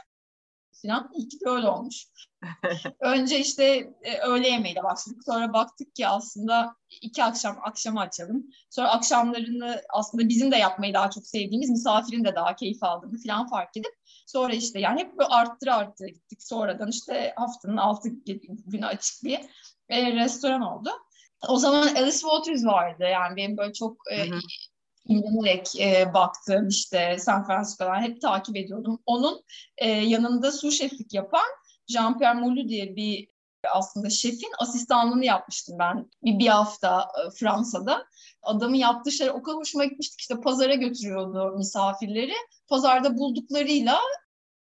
[0.83, 1.11] falan.
[1.15, 2.07] İyi ki de olmuş.
[3.01, 3.65] Önce işte
[4.03, 5.21] e, öğle yemeğiyle başladık.
[5.27, 8.47] Sonra baktık ki aslında iki akşam akşamı açalım.
[8.71, 13.49] Sonra akşamlarını aslında bizim de yapmayı daha çok sevdiğimiz misafirin de daha keyif aldığını falan
[13.49, 13.95] fark edip
[14.27, 16.43] sonra işte yani hep böyle arttıra arttıra gittik.
[16.43, 18.09] Sonradan işte haftanın altı
[18.67, 19.39] günü açık bir
[19.89, 20.91] e, restoran oldu.
[21.49, 24.27] O zaman Alice Waters vardı yani benim böyle çok e,
[25.05, 29.03] ilgilenerek e, baktım işte San Francisco'dan hep takip ediyordum.
[29.07, 29.43] Onun
[29.79, 31.47] e, yanında su şeflik yapan
[31.91, 33.29] Jean-Pierre Moulu diye bir
[33.75, 38.07] aslında şefin asistanlığını yapmıştım ben bir, bir hafta e, Fransa'da.
[38.43, 42.33] Adamın yaptığı şeyler o kadar hoşuma gitmişti işte pazara götürüyordu misafirleri.
[42.69, 43.99] Pazarda bulduklarıyla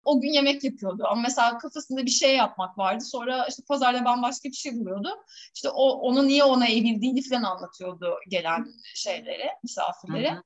[0.05, 1.05] o gün yemek yapıyordu.
[1.11, 3.05] Ama mesela kafasında bir şey yapmak vardı.
[3.05, 5.09] Sonra işte pazarda bambaşka bir şey buluyordu.
[5.55, 10.31] İşte o onu niye ona evrildiğini falan anlatıyordu gelen şeylere, misafirlere.
[10.31, 10.43] Hı hı.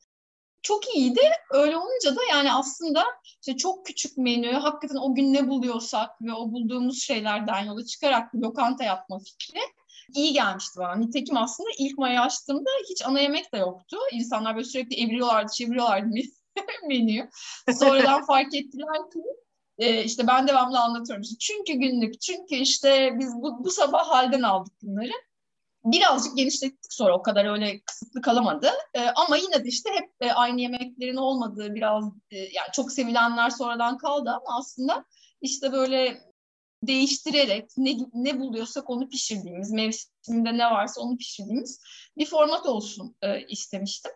[0.64, 1.20] Çok iyiydi.
[1.50, 3.05] Öyle olunca da yani aslında
[3.40, 8.35] işte çok küçük menü, hakikaten o gün ne buluyorsak ve o bulduğumuz şeylerden yola çıkarak
[8.35, 9.61] bir lokanta yapma fikri
[10.14, 10.94] iyi gelmişti bana.
[10.94, 13.96] Nitekim aslında ilk maya açtığımda hiç ana yemek de yoktu.
[14.12, 16.09] İnsanlar böyle sürekli eviriyorlardı, çeviriyorlardı
[16.88, 17.31] menüyü.
[17.79, 19.20] Sonradan fark ettiler ki
[19.79, 21.24] e, işte ben devamlı anlatıyorum.
[21.40, 25.12] Çünkü günlük, çünkü işte biz bu, bu sabah halden aldık bunları
[25.85, 28.70] birazcık genişlettik sonra o kadar öyle kısıtlı kalamadı.
[28.94, 33.51] E, ama yine de işte hep e, aynı yemeklerin olmadığı biraz e, yani çok sevilenler
[33.51, 35.05] sonradan kaldı ama aslında
[35.40, 36.20] işte böyle
[36.83, 41.81] değiştirerek ne, ne buluyorsak onu pişirdiğimiz, mevsiminde ne varsa onu pişirdiğimiz
[42.18, 44.12] bir format olsun e, istemiştim.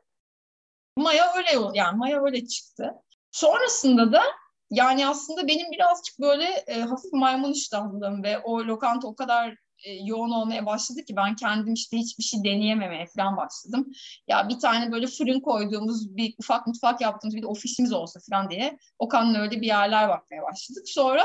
[0.97, 2.95] Maya öyle yani Maya öyle çıktı.
[3.31, 4.23] Sonrasında da
[4.71, 9.93] yani aslında benim birazcık böyle e, hafif maymun iştahlılığım ve o lokanta o kadar e,
[9.93, 13.93] yoğun olmaya başladı ki ben kendim işte hiçbir şey deneyememeye falan başladım.
[14.29, 18.79] Ya bir tane böyle fırın koyduğumuz bir ufak mutfak yaptığımız bir ofisimiz olsa falan diye
[18.99, 20.89] Okan'la öyle bir yerler bakmaya başladık.
[20.89, 21.25] Sonra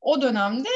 [0.00, 0.68] o dönemde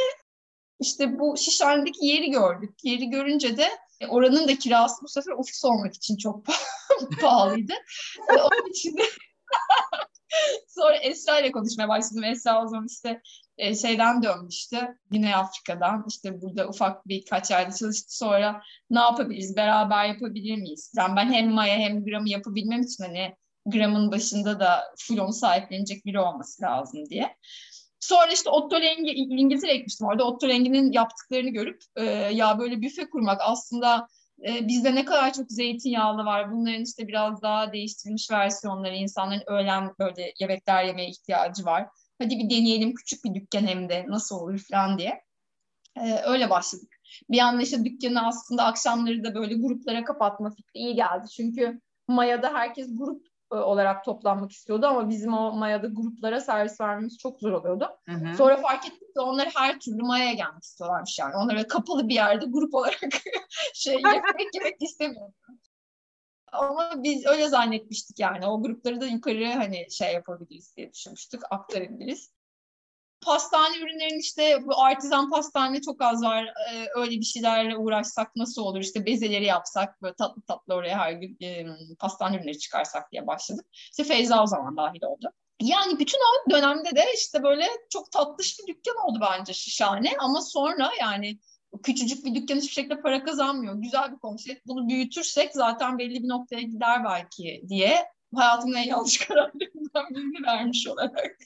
[0.81, 2.75] işte bu Şişhane'deki yeri gördük.
[2.83, 3.69] Yeri görünce de
[4.01, 6.45] e, oranın da kirası bu sefer ofis olmak için çok
[7.21, 7.73] pahalıydı.
[8.31, 9.03] Onun için de
[10.69, 12.25] Sonra Esra ile konuşmaya başladım.
[12.25, 13.23] Esra o zaman işte
[13.59, 14.99] e, şeyden dönmüştü.
[15.11, 16.05] Güney Afrika'dan.
[16.09, 18.17] İşte burada ufak birkaç ayda çalıştı.
[18.17, 19.57] Sonra ne yapabiliriz?
[19.57, 20.93] Beraber yapabilir miyiz?
[20.97, 23.37] Yani ben hem Maya hem Gram'ı yapabilmem için hani
[23.67, 27.37] Gram'ın başında da full onu sahiplenecek biri olması lazım diye.
[28.01, 30.25] Sonra işte Otto Lengi İngiltere'ye gitmiştim orada.
[30.25, 34.09] Otto Lengi'nin yaptıklarını görüp e, ya böyle büfe kurmak aslında
[34.45, 36.53] e, bizde ne kadar çok zeytinyağlı var.
[36.53, 38.95] Bunların işte biraz daha değiştirilmiş versiyonları.
[38.95, 41.89] insanların öğlen böyle yemekler yemeye ihtiyacı var.
[42.19, 45.23] Hadi bir deneyelim küçük bir dükkan hem de nasıl olur falan diye.
[45.97, 46.97] E, öyle başladık.
[47.31, 51.29] Bir anda işte dükkanı aslında akşamları da böyle gruplara kapatma fikri iyi geldi.
[51.37, 57.41] Çünkü Maya'da herkes grup olarak toplanmak istiyordu ama bizim o Maya'da gruplara servis vermemiz çok
[57.41, 57.89] zor oluyordu.
[58.09, 58.37] Hı hı.
[58.37, 61.37] Sonra fark ettik ki onlar her türlü Maya'ya gelmek istiyorlarmış yani.
[61.37, 63.01] Onlara kapalı bir yerde grup olarak
[63.75, 65.35] şey yemek yemek istemiyorlar.
[66.53, 68.47] Ama biz öyle zannetmiştik yani.
[68.47, 72.36] O grupları da yukarı hani şey yapabiliriz diye düşünmüştük, aktarabiliriz
[73.21, 76.45] pastane ürünlerin işte bu artizan pastane çok az var.
[76.45, 78.81] Ee, öyle bir şeylerle uğraşsak nasıl olur?
[78.81, 81.67] İşte bezeleri yapsak böyle tatlı tatlı oraya her gün e,
[81.99, 83.67] pastane ürünleri çıkarsak diye başladık.
[83.73, 85.33] İşte Feyza o zaman dahil oldu.
[85.61, 90.41] Yani bütün o dönemde de işte böyle çok tatlış bir dükkan oldu bence şişhane ama
[90.41, 91.39] sonra yani
[91.83, 93.75] küçücük bir dükkan hiçbir şekilde para kazanmıyor.
[93.75, 94.67] Güzel bir konsept.
[94.67, 100.89] Bunu büyütürsek zaten belli bir noktaya gider belki diye hayatımın en yanlış kararlarından birini vermiş
[100.89, 101.37] olarak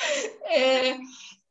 [0.56, 0.96] e,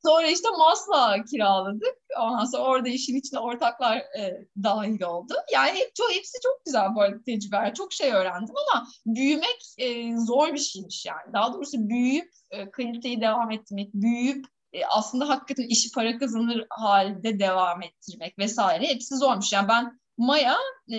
[0.05, 1.97] sonra işte Masla kiraladık.
[2.21, 5.33] Ondan sonra orada işin içine ortaklar e, dahil oldu.
[5.53, 7.73] Yani çok, hepsi çok güzel bu arada tecrübeler.
[7.73, 11.33] Çok şey öğrendim ama büyümek e, zor bir şeymiş yani.
[11.33, 17.39] Daha doğrusu büyüyüp e, kaliteyi devam ettirmek, büyüyüp e, aslında hakikaten işi para kazanır halde
[17.39, 19.53] devam ettirmek vesaire hepsi zormuş.
[19.53, 20.57] Yani ben Maya
[20.89, 20.97] e,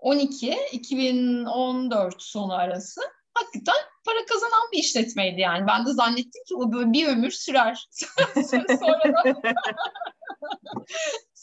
[0.00, 3.00] 2012-2014 sonu arası
[3.34, 5.66] hakikaten para kazanan bir işletmeydi yani.
[5.66, 7.88] Ben de zannettim ki o böyle bir ömür sürer.
[8.34, 9.42] Sonradan...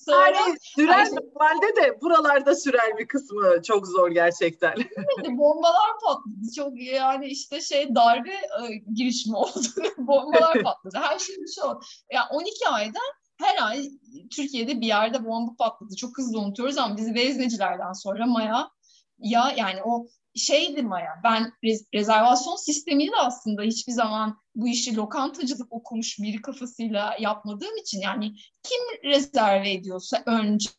[0.06, 4.76] Sonra yani sürer normalde de buralarda sürer bir kısmı çok zor gerçekten.
[5.38, 6.52] bombalar patladı.
[6.56, 9.60] Çok yani işte şey darbe e, girişimi oldu.
[9.98, 10.98] bombalar patladı.
[10.98, 11.80] Her şey bir şey oldu.
[12.12, 13.00] Yani 12 ayda
[13.40, 13.90] her ay
[14.36, 15.96] Türkiye'de bir yerde bomba patladı.
[15.96, 18.70] Çok hızlı unutuyoruz ama biz veznecilerden sonra Maya
[19.18, 25.74] ya yani o şeydi Maya ben rez- rezervasyon sistemiyle aslında hiçbir zaman bu işi lokantacılık
[25.74, 30.70] okumuş biri kafasıyla yapmadığım için yani kim rezerve ediyorsa önce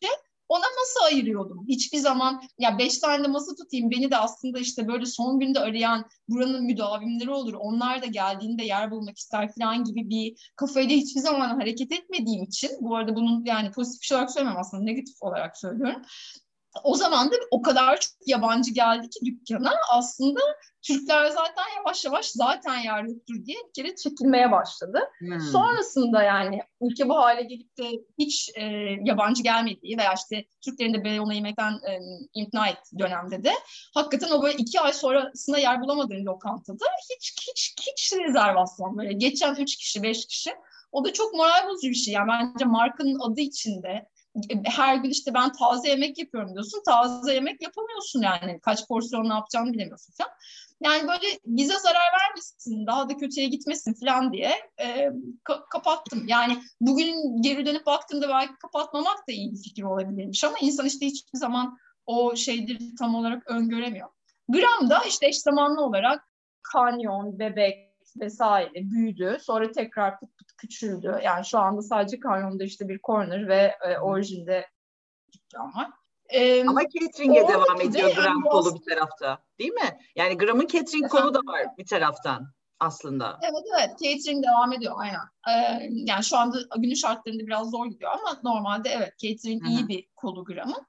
[0.49, 1.65] ona masa ayırıyordum.
[1.67, 5.59] Hiçbir zaman ya beş tane de masa tutayım beni de aslında işte böyle son günde
[5.59, 7.53] arayan buranın müdavimleri olur.
[7.53, 12.71] Onlar da geldiğinde yer bulmak ister falan gibi bir kafayla hiçbir zaman hareket etmediğim için
[12.81, 16.01] bu arada bunun yani pozitif bir şey olarak söylemem aslında negatif olarak söylüyorum
[16.83, 20.39] o zaman da o kadar çok yabancı geldi ki dükkana aslında
[20.81, 24.99] Türkler zaten yavaş yavaş zaten yer yoktur diye bir kere çekilmeye başladı.
[25.19, 25.39] Hmm.
[25.39, 28.63] Sonrasında yani ülke bu hale gelip de hiç e,
[29.03, 31.99] yabancı gelmediği veya işte Türklerin de böyle ona yemekten e,
[32.33, 33.51] imtina ettiği dönemde de
[33.93, 36.85] hakikaten o böyle iki ay sonrasında yer bulamadığın lokantada
[37.15, 40.51] hiç hiç hiç rezervasyon böyle geçen üç kişi beş kişi
[40.91, 42.13] o da çok moral bozucu bir şey.
[42.13, 44.09] Yani bence markanın adı içinde
[44.65, 46.81] her gün işte ben taze yemek yapıyorum diyorsun.
[46.85, 48.59] Taze yemek yapamıyorsun yani.
[48.61, 50.27] Kaç porsiyon ne yapacağını bilemiyorsun sen.
[50.83, 54.85] Yani böyle bize zarar vermesin, daha da kötüye gitmesin falan diye e,
[55.45, 56.25] ka- kapattım.
[56.27, 61.05] Yani bugün geri dönüp baktığımda belki kapatmamak da iyi bir fikir olabilirmiş ama insan işte
[61.05, 64.09] hiçbir zaman o şeyleri tam olarak öngöremiyor.
[64.49, 66.23] Gram da işte eş zamanlı olarak
[66.61, 67.86] kanyon, bebek
[68.19, 69.37] vesaire büyüdü.
[69.41, 71.19] Sonra tekrar pıt pıt küçüldü.
[71.23, 74.67] Yani şu anda sadece kanyonda işte bir corner ve e, orijinde
[75.33, 75.89] dükkan var.
[76.29, 79.99] Ee, Ama catering'e devam ediyor gram yani kolu bir tarafta değil mi?
[80.15, 83.39] Yani gramın catering kolu da var bir taraftan aslında.
[83.43, 85.21] Evet evet catering devam ediyor aynen.
[85.49, 89.71] Ee, yani şu anda günün şartlarında biraz zor gidiyor ama normalde evet catering Hı-hı.
[89.71, 90.87] iyi bir kolu gramın.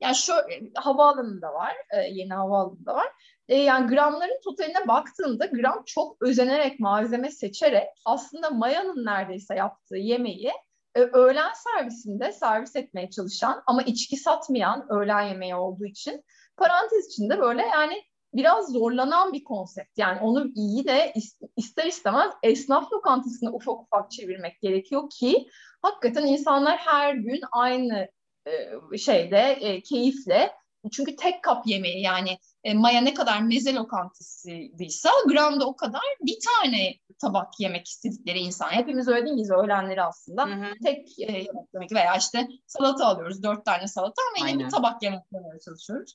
[0.00, 0.32] Yani şu
[0.74, 3.08] havaalanında var, e, yeni havaalanında var.
[3.48, 10.52] E, yani gramların totaline baktığında gram çok özenerek malzeme seçerek aslında Maya'nın neredeyse yaptığı yemeği
[10.94, 16.24] e, öğlen servisinde servis etmeye çalışan ama içki satmayan öğlen yemeği olduğu için
[16.56, 18.02] parantez içinde böyle yani
[18.34, 19.98] biraz zorlanan bir konsept.
[19.98, 21.12] Yani onu iyi de
[21.56, 25.48] ister istemez esnaf lokantasına ufak ufak çevirmek gerekiyor ki
[25.82, 28.08] hakikaten insanlar her gün aynı
[28.46, 30.52] e, şeyde e, keyifle
[30.92, 36.38] çünkü tek kap yemeği yani e, Maya ne kadar meze lokantasıysa Gram'da o kadar bir
[36.46, 38.70] tane tabak yemek istedikleri insan.
[38.70, 40.46] Hepimiz öyle değil miyiz öğlenleri aslında?
[40.46, 40.72] Hı hı.
[40.84, 45.02] Tek e, yemek demek veya işte salata alıyoruz dört tane salata ama yine bir tabak
[45.02, 46.14] yemek yemeye çalışıyoruz.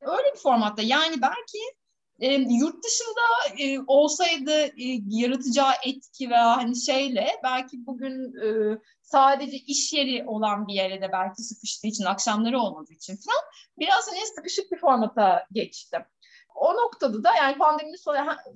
[0.00, 1.58] Öyle bir formatta yani belki
[2.18, 9.56] e, yurt dışında e, olsaydı e, yaratacağı etki veya hani şeyle belki bugün e, sadece
[9.56, 14.26] iş yeri olan bir yere de belki sıkıştığı için akşamları olmadığı için falan biraz hani
[14.36, 15.98] sıkışık bir formata geçti.
[16.54, 17.96] O noktada da yani pandeminin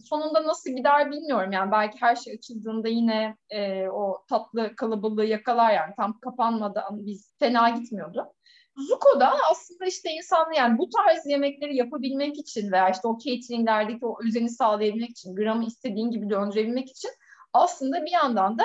[0.04, 5.72] sonunda nasıl gider bilmiyorum yani belki her şey açıldığında yine e, o tatlı kalabalığı yakalar
[5.72, 8.32] yani tam kapanmadı ama biz fena gitmiyordu.
[8.76, 14.18] Zuko'da aslında işte insan yani bu tarz yemekleri yapabilmek için veya işte o cateringlerdeki o
[14.26, 17.10] özeni sağlayabilmek için, gramı istediğin gibi döndürebilmek için
[17.52, 18.64] aslında bir yandan da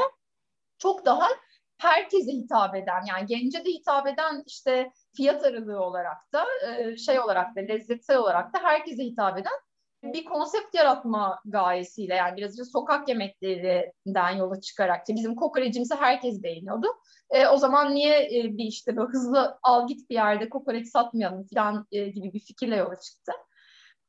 [0.77, 1.27] çok daha
[1.77, 6.45] herkese hitap eden yani gence de hitap eden işte fiyat aralığı olarak da
[6.97, 9.53] şey olarak da lezzetsel olarak da herkese hitap eden
[10.03, 16.87] bir konsept yaratma gayesiyle yani birazcık sokak yemeklerinden yola çıkarak bizim kokorecimizi herkes beğeniyordu.
[17.29, 21.47] E, o zaman niye e, bir işte böyle hızlı al git bir yerde kokoreç satmayalım
[21.53, 23.31] falan e, gibi bir fikirle yola çıktı.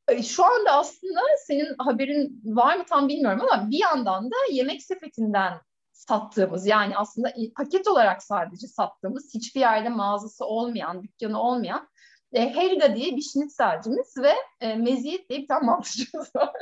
[0.08, 4.82] E, şu anda aslında senin haberin var mı tam bilmiyorum ama bir yandan da yemek
[4.82, 5.60] sepetinden
[5.92, 11.88] sattığımız yani aslında paket olarak sadece sattığımız hiçbir yerde mağazası olmayan, dükkanı olmayan
[12.32, 16.52] e, Helga diye bir schnitzelcimiz ve e, Meziyet diye bir tane mantıcımız var.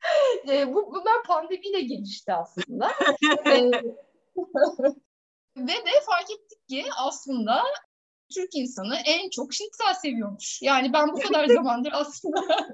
[0.48, 2.90] e, bu, bunlar pandemiyle gelişti aslında.
[3.46, 3.62] e,
[5.56, 7.62] ve de fark ettik ki aslında
[8.34, 10.62] Türk insanı en çok şnitzel seviyormuş.
[10.62, 12.40] Yani ben bu kadar zamandır aslında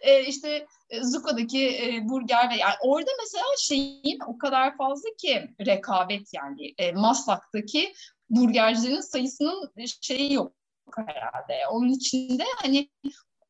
[0.00, 5.48] e, işte e, Zuko'daki e, burger ve yani orada mesela şeyin o kadar fazla ki
[5.66, 7.92] rekabet yani e, Maslak'taki
[8.30, 10.52] burgercilerin sayısının şeyi yok
[10.98, 11.66] herhalde.
[11.70, 12.88] Onun içinde hani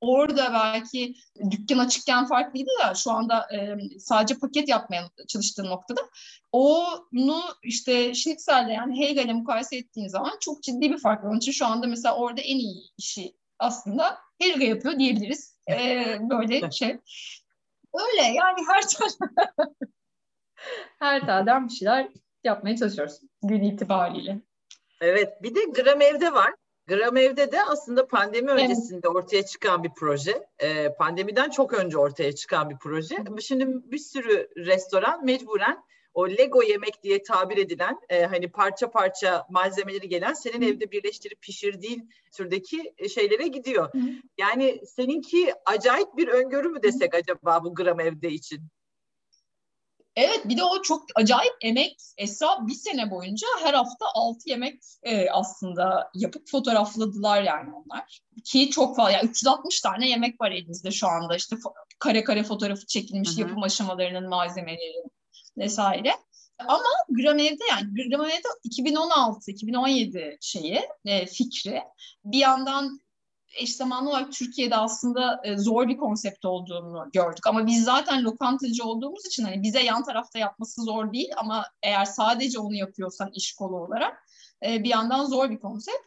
[0.01, 1.15] orada belki
[1.51, 6.01] dükkan açıkken farklıydı da şu anda e, sadece paket yapmaya çalıştığım noktada
[6.53, 11.29] onu işte Schnitzel'le yani Hegel'le mukayese ettiğin zaman çok ciddi bir fark var.
[11.29, 15.59] Onun için şu anda mesela orada en iyi işi aslında Helga yapıyor diyebiliriz.
[15.71, 16.99] E, böyle şey.
[17.95, 18.83] Öyle yani her
[20.99, 22.09] her telden bir şeyler
[22.45, 24.41] yapmaya çalışıyoruz gün itibariyle.
[25.01, 26.55] Evet bir de gram evde var.
[26.91, 29.17] Gram Ev'de de aslında pandemi öncesinde evet.
[29.17, 30.47] ortaya çıkan bir proje.
[30.63, 33.17] Ee, pandemiden çok önce ortaya çıkan bir proje.
[33.41, 39.47] Şimdi bir sürü restoran mecburen o Lego yemek diye tabir edilen e, hani parça parça
[39.51, 43.91] malzemeleri gelen senin evde birleştirip pişirdiğin türdeki e, şeylere gidiyor.
[44.39, 48.61] Yani seninki acayip bir öngörü mü desek acaba bu gram evde için?
[50.21, 51.97] Evet bir de o çok acayip emek.
[52.19, 58.21] Esra bir sene boyunca her hafta altı yemek e, aslında yapıp fotoğrafladılar yani onlar.
[58.45, 61.57] Ki çok fazla yani 360 tane yemek var elinizde şu anda işte
[61.99, 63.41] kare kare fotoğrafı çekilmiş Hı-hı.
[63.41, 65.03] yapım aşamalarının malzemeleri
[65.59, 66.13] vesaire.
[66.69, 71.83] Ama Gramev'de yani Gramev'de 2016-2017 şeyi e, fikri
[72.25, 73.01] bir yandan
[73.55, 77.47] eş zamanlı olarak Türkiye'de aslında e, zor bir konsept olduğunu gördük.
[77.47, 82.05] Ama biz zaten lokantacı olduğumuz için hani bize yan tarafta yapması zor değil ama eğer
[82.05, 84.25] sadece onu yapıyorsan iş kolu olarak
[84.67, 85.99] e, bir yandan zor bir konsept.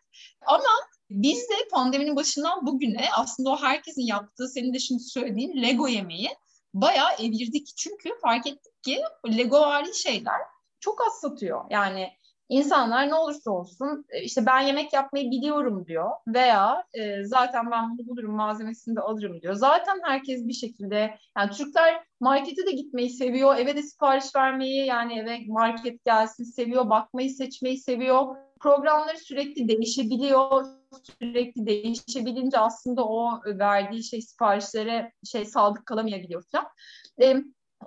[0.46, 0.64] Ama
[1.10, 6.30] biz de pandeminin başından bugüne aslında o herkesin yaptığı senin de şimdi söylediğin Lego yemeği
[6.74, 7.74] bayağı evirdik.
[7.78, 9.02] Çünkü fark ettik ki
[9.38, 10.42] Lego vari şeyler
[10.80, 11.66] çok az satıyor.
[11.70, 12.10] Yani
[12.50, 17.98] İnsanlar ne olursa olsun e, işte ben yemek yapmayı biliyorum diyor veya e, zaten ben
[17.98, 19.54] bunu bulurum malzemesini de alırım diyor.
[19.54, 25.20] Zaten herkes bir şekilde yani Türkler markete de gitmeyi seviyor, eve de sipariş vermeyi yani
[25.20, 28.36] eve market gelsin seviyor, bakmayı seçmeyi seviyor.
[28.60, 30.66] programları sürekli değişebiliyor.
[31.04, 36.68] Sürekli değişebilince aslında o verdiği şey siparişlere şey sadık kalamayabiliyor falan.
[37.22, 37.36] E,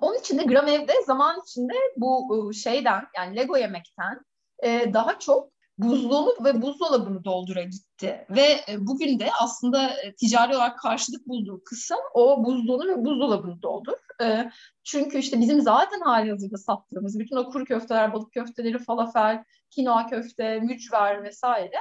[0.00, 4.20] onun için de Gram evde zaman içinde bu şeyden yani Lego yemekten
[4.62, 8.26] e, daha çok buzluğunu ve buzdolabını doldura gitti.
[8.30, 13.62] Ve e, bugün de aslında e, ticari olarak karşılık bulduğu kısım o buzluğunu ve buzdolabını
[13.62, 13.96] doldur.
[14.22, 14.50] E,
[14.84, 20.06] çünkü işte bizim zaten hali hazırda sattığımız bütün o kuru köfteler, balık köfteleri, falafel, kinoa
[20.06, 21.76] köfte, mücver vesaire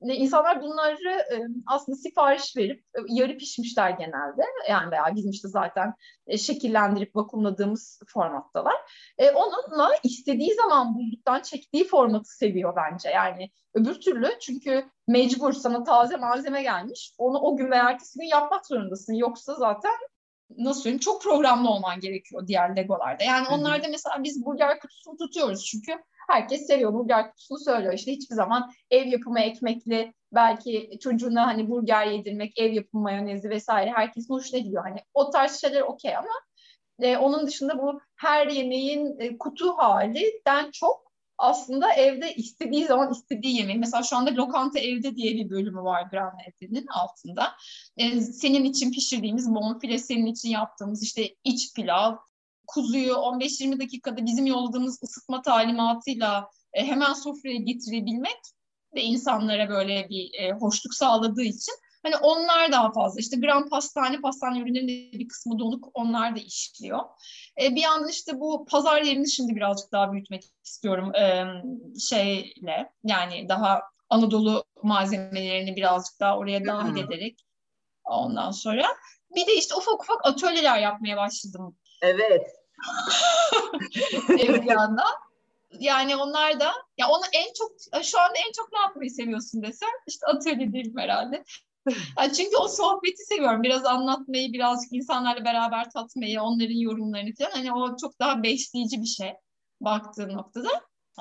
[0.00, 4.42] İnsanlar bunları e, aslında sipariş verip e, yarı pişmişler genelde.
[4.70, 5.94] Yani veya bizim işte zaten
[6.26, 8.74] e, şekillendirip vakumladığımız formattalar.
[9.34, 13.08] Onunla istediği zaman bulduktan çektiği formatı seviyor bence.
[13.08, 17.14] Yani öbür türlü çünkü mecbur sana taze malzeme gelmiş.
[17.18, 19.14] Onu o gün veya ertesi gün yapmak zorundasın.
[19.14, 19.92] Yoksa zaten
[20.56, 23.24] nasıl söyleyeyim çok programlı olman gerekiyor diğer Legolarda.
[23.24, 25.92] Yani onlarda mesela biz burger kutusunu tutuyoruz çünkü
[26.28, 27.92] herkes seviyor burger kutusunu söylüyor.
[27.92, 33.90] İşte hiçbir zaman ev yapımı ekmekli belki çocuğuna hani burger yedirmek, ev yapımı mayonezi vesaire
[33.90, 34.82] herkesin hoşuna gidiyor.
[34.82, 36.32] Hani o tarz şeyler okey ama
[37.00, 41.08] e, onun dışında bu her yemeğin e, kutu halinden çok
[41.38, 43.78] aslında evde istediği zaman istediği yemeği.
[43.78, 47.52] Mesela şu anda lokanta evde diye bir bölümü var Grand Evde'nin altında.
[47.96, 52.16] Ee, senin için pişirdiğimiz bonfile, senin için yaptığımız işte iç pilav,
[52.68, 58.40] kuzuyu 15-20 dakikada bizim yolladığımız ısıtma talimatıyla e, hemen sofraya getirebilmek
[58.94, 64.20] ve insanlara böyle bir e, hoşluk sağladığı için hani onlar daha fazla işte gram pastane
[64.20, 67.00] pastane ürünlerinin bir kısmı donuk onlar da işliyor.
[67.62, 71.44] E, bir yandan işte bu pazar yerini şimdi birazcık daha büyütmek istiyorum e,
[72.00, 77.44] şeyle yani daha Anadolu malzemelerini birazcık daha oraya dahil ederek
[78.04, 78.86] ondan sonra
[79.34, 81.76] bir de işte ufak ufak atölyeler yapmaya başladım.
[82.02, 82.57] Evet.
[84.28, 85.14] bir yandan.
[85.80, 87.72] Yani onlar da ya onu en çok
[88.04, 91.44] şu anda en çok ne yapmayı seviyorsun desem işte atölye değilim herhalde.
[92.18, 93.62] Yani çünkü o sohbeti seviyorum.
[93.62, 97.50] Biraz anlatmayı, birazcık insanlarla beraber tatmayı, onların yorumlarını falan.
[97.50, 99.32] Hani o çok daha besleyici bir şey
[99.80, 100.68] baktığın noktada.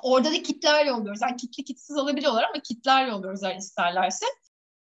[0.03, 1.21] Orada da kitler yolluyoruz.
[1.21, 4.25] Yani kitli kitsiz alabiliyorlar ama kitler yolluyoruz eğer isterlerse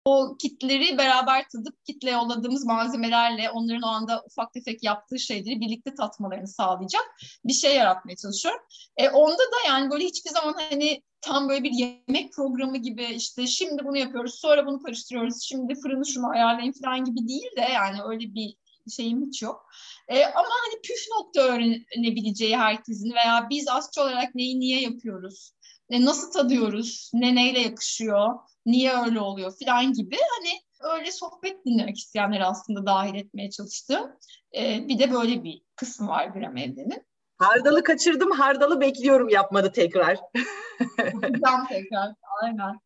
[0.05, 5.93] o kitleri beraber tadıp kitle yolladığımız malzemelerle onların o anda ufak tefek yaptığı şeyleri birlikte
[5.95, 7.03] tatmalarını sağlayacak
[7.45, 8.61] bir şey yaratmaya çalışıyorum.
[8.97, 13.47] E, onda da yani böyle hiçbir zaman hani tam böyle bir yemek programı gibi işte
[13.47, 17.97] şimdi bunu yapıyoruz sonra bunu karıştırıyoruz şimdi fırını şunu ayarlayın falan gibi değil de yani
[18.05, 18.55] öyle bir
[18.91, 19.65] şeyim hiç yok.
[20.07, 25.51] E, ama hani püf nokta öğrenebileceği herkesin veya biz aşçı olarak neyi niye yapıyoruz?
[25.89, 27.11] E, nasıl tadıyoruz?
[27.13, 28.29] Ne neyle yakışıyor?
[28.65, 30.49] niye öyle oluyor falan gibi hani
[30.93, 34.11] öyle sohbet dinlemek isteyenleri aslında dahil etmeye çalıştım.
[34.57, 37.03] Ee, bir de böyle bir kısmı var Gram Evde'nin.
[37.37, 40.19] Hardalı kaçırdım, hardalı bekliyorum yapmadı tekrar.
[40.97, 42.13] Yapacağım tekrar,
[42.43, 42.79] aynen.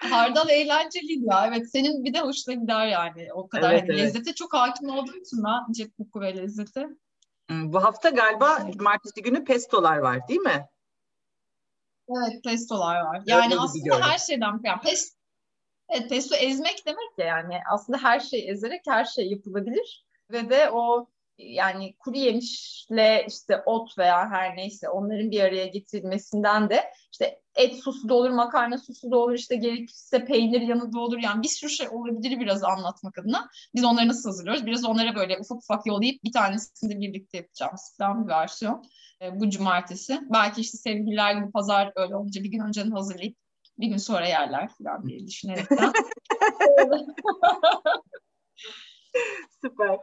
[0.00, 1.46] Hardal eğlenceli ya.
[1.46, 3.28] Evet senin bir de hoşuna gider yani.
[3.34, 4.00] O kadar evet, hani evet.
[4.00, 6.88] lezzete çok hakim olduğu için ben cep koku ve lezzete.
[7.48, 10.66] Hmm, bu hafta galiba cumartesi günü pestolar var değil mi?
[12.08, 13.22] Evet pestolar var.
[13.26, 15.18] Yani Öyle aslında her şeyden yani pest,
[15.88, 20.70] Evet, pesto ezmek demek ya yani aslında her şey ezerek her şey yapılabilir ve de
[20.70, 21.08] o
[21.38, 27.76] yani kuru yemişle işte ot veya her neyse onların bir araya getirilmesinden de işte et
[27.82, 31.18] sosu da olur, makarna sosu da olur, işte gerekirse peynir yanı da olur.
[31.18, 33.48] Yani bir sürü şey olabilir biraz anlatmak adına.
[33.74, 34.66] Biz onları nasıl hazırlıyoruz?
[34.66, 38.84] Biraz onlara böyle ufak ufak yollayıp bir tanesini de birlikte yapacağımız falan bir versiyon.
[39.22, 40.20] E, bu cumartesi.
[40.32, 43.36] Belki işte sevgililer gibi pazar öyle olunca bir gün önceden hazırlayıp
[43.78, 45.92] bir gün sonra yerler falan diye düşünerekten.
[49.62, 49.98] Süper.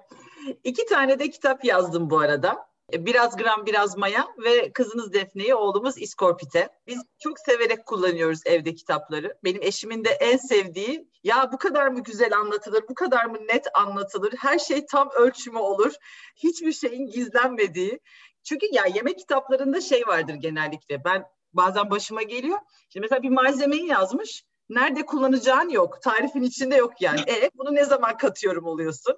[0.64, 2.68] İki tane de kitap yazdım bu arada.
[2.94, 6.70] Biraz gram biraz maya ve kızınız Defne'yi oğlumuz İskorpit'e.
[6.88, 9.38] Biz çok severek kullanıyoruz evde kitapları.
[9.44, 13.68] Benim eşimin de en sevdiği ya bu kadar mı güzel anlatılır, bu kadar mı net
[13.74, 15.94] anlatılır, her şey tam ölçümü olur,
[16.36, 18.00] hiçbir şeyin gizlenmediği.
[18.44, 21.04] Çünkü ya yemek kitaplarında şey vardır genellikle.
[21.04, 22.60] Ben bazen başıma geliyor.
[22.90, 24.44] Şimdi mesela bir malzemeyi yazmış.
[24.70, 26.02] Nerede kullanacağın yok.
[26.02, 27.20] Tarifin içinde yok yani.
[27.20, 29.18] E bunu ne zaman katıyorum oluyorsun.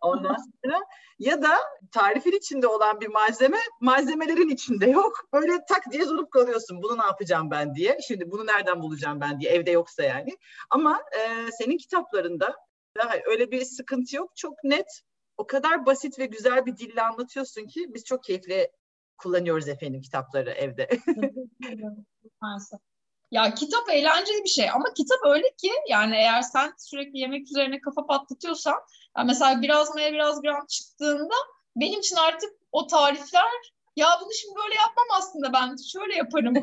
[0.00, 0.78] Ondan sonra
[1.18, 1.56] ya da
[1.92, 5.28] tarifin içinde olan bir malzeme malzemelerin içinde yok.
[5.32, 6.82] Böyle tak diye durup kalıyorsun.
[6.82, 7.98] Bunu ne yapacağım ben diye.
[8.08, 10.36] Şimdi bunu nereden bulacağım ben diye evde yoksa yani.
[10.70, 12.56] Ama e, senin kitaplarında
[12.98, 14.36] daha öyle bir sıkıntı yok.
[14.36, 15.02] Çok net
[15.36, 18.70] o kadar basit ve güzel bir dille anlatıyorsun ki biz çok keyifli
[19.18, 20.88] kullanıyoruz efendim kitapları evde.
[23.30, 27.80] ya kitap eğlenceli bir şey ama kitap öyle ki yani eğer sen sürekli yemek üzerine
[27.80, 28.76] kafa patlatıyorsan
[29.16, 31.34] yani mesela biraz maya biraz gram çıktığında
[31.76, 36.54] benim için artık o tarifler ya bunu şimdi böyle yapmam aslında ben şöyle yaparım.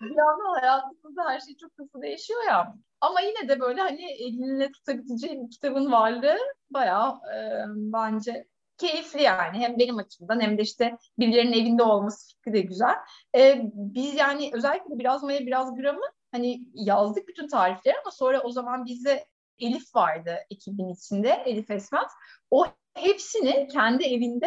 [0.00, 2.74] bir anda hayatımızda her şey çok hızlı değişiyor ya.
[3.00, 6.38] Ama yine de böyle hani elinle tutabileceğin kitabın varlığı
[6.70, 8.46] bayağı e, bence
[8.86, 9.58] keyifli yani.
[9.58, 12.94] Hem benim açımdan hem de işte birilerinin evinde olması fikri de güzel.
[13.36, 18.50] E, biz yani özellikle biraz maya biraz gramı hani yazdık bütün tarifleri ama sonra o
[18.50, 19.26] zaman bizde
[19.58, 22.12] Elif vardı ekibin içinde, Elif Esmez.
[22.50, 24.46] O hepsini kendi evinde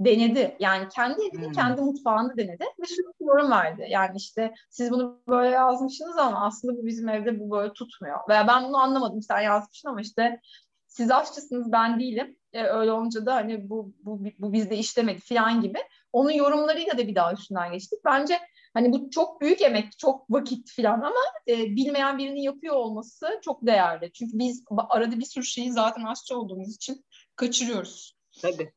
[0.00, 0.56] denedi.
[0.60, 1.52] Yani kendi evini, hmm.
[1.52, 3.86] kendi mutfağında denedi ve şunu yorum verdi.
[3.88, 8.18] Yani işte siz bunu böyle yazmışsınız ama aslında bu bizim evde bu böyle tutmuyor.
[8.28, 10.40] Veya ben bunu anlamadım sen yazmışsın ama işte
[10.86, 12.36] siz aşçısınız ben değilim.
[12.56, 15.78] E, öyle olunca da hani bu, bu, bu bizde işlemedi falan gibi.
[16.12, 17.98] Onun yorumlarıyla da bir daha üstünden geçtik.
[18.04, 18.38] Bence
[18.74, 23.66] hani bu çok büyük emek, çok vakit falan ama e, bilmeyen birinin yapıyor olması çok
[23.66, 24.12] değerli.
[24.12, 27.04] Çünkü biz arada bir sürü şeyi zaten aşçı olduğumuz için
[27.36, 28.16] kaçırıyoruz.
[28.42, 28.72] Tabii.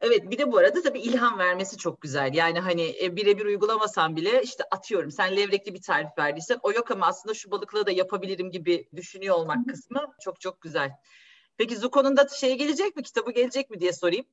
[0.00, 2.34] Evet bir de bu arada tabii ilham vermesi çok güzel.
[2.34, 6.90] Yani hani e, birebir uygulamasan bile işte atıyorum sen levrekli bir tarif verdiysen o yok
[6.90, 10.90] ama aslında şu balıkla da yapabilirim gibi düşünüyor olmak kısmı çok çok güzel.
[11.56, 14.26] Peki Zuko'nun da şey gelecek mi kitabı gelecek mi diye sorayım.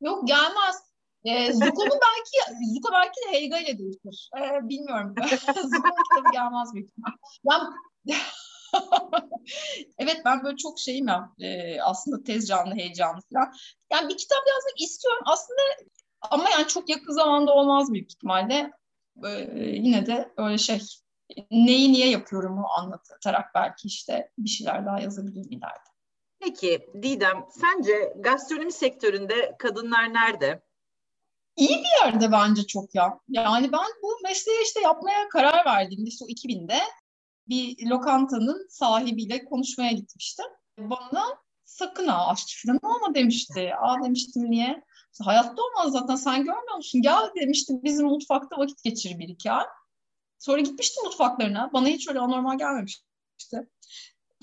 [0.00, 0.76] Yok gelmez.
[1.24, 4.30] Ee, Zuko'nun belki Zuko belki de Helga ile değişir.
[4.38, 5.14] Ee, bilmiyorum.
[5.46, 7.12] Zuko'nun kitabı gelmez büyük ihtimal.
[7.50, 7.60] Ben
[9.98, 13.52] evet ben böyle çok şeyim ya e, aslında tez canlı heyecanlı falan.
[13.92, 15.60] Yani bir kitap yazmak istiyorum aslında
[16.30, 18.70] ama yani çok yakın zamanda olmaz büyük ihtimalle.
[19.24, 20.80] E, yine de öyle şey
[21.50, 25.93] neyi niye yapıyorum o anlatarak belki işte bir şeyler daha yazabilirim ileride.
[26.44, 30.62] Peki Didem sence gastronomi sektöründe kadınlar nerede?
[31.56, 33.18] İyi bir yerde bence çok ya.
[33.28, 36.78] Yani ben bu mesleği işte yapmaya karar verdiğimde işte o 2000'de
[37.48, 40.46] bir lokantanın sahibiyle konuşmaya gitmiştim.
[40.78, 41.24] Bana
[41.64, 43.74] sakın ha aşçı falan olma demişti.
[43.80, 44.84] Aa demiştim niye?
[45.24, 47.02] Hayatta olmaz zaten sen görmüyor musun?
[47.02, 49.66] Gel demiştim bizim mutfakta vakit geçir bir iki ay.
[50.38, 51.70] Sonra gitmiştim mutfaklarına.
[51.72, 53.68] Bana hiç öyle anormal gelmemişti.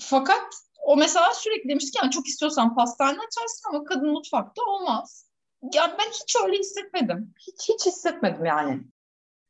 [0.00, 5.30] Fakat o mesela sürekli demişti ki yani çok istiyorsan pastane açarsın ama kadın mutfakta olmaz.
[5.74, 7.34] Yani ben hiç öyle hissetmedim.
[7.38, 8.80] Hiç hiç hissetmedim yani.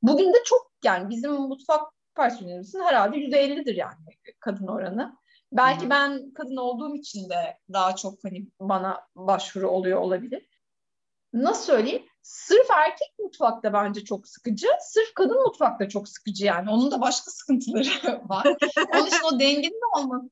[0.03, 3.97] Bugün de çok yani bizim mutfak personelimizin herhalde yüzde ellidir yani
[4.41, 5.17] kadın oranı.
[5.53, 5.91] Belki Hı.
[5.91, 10.49] ben kadın olduğum için de daha çok hani bana başvuru oluyor olabilir.
[11.33, 12.07] Nasıl söyleyeyim?
[12.23, 14.67] Sırf erkek mutfakta bence çok sıkıcı.
[14.81, 16.71] Sırf kadın mutfakta çok sıkıcı yani.
[16.71, 17.89] Onun da başka sıkıntıları
[18.29, 18.47] var.
[18.95, 20.31] Onun için o dengenin olması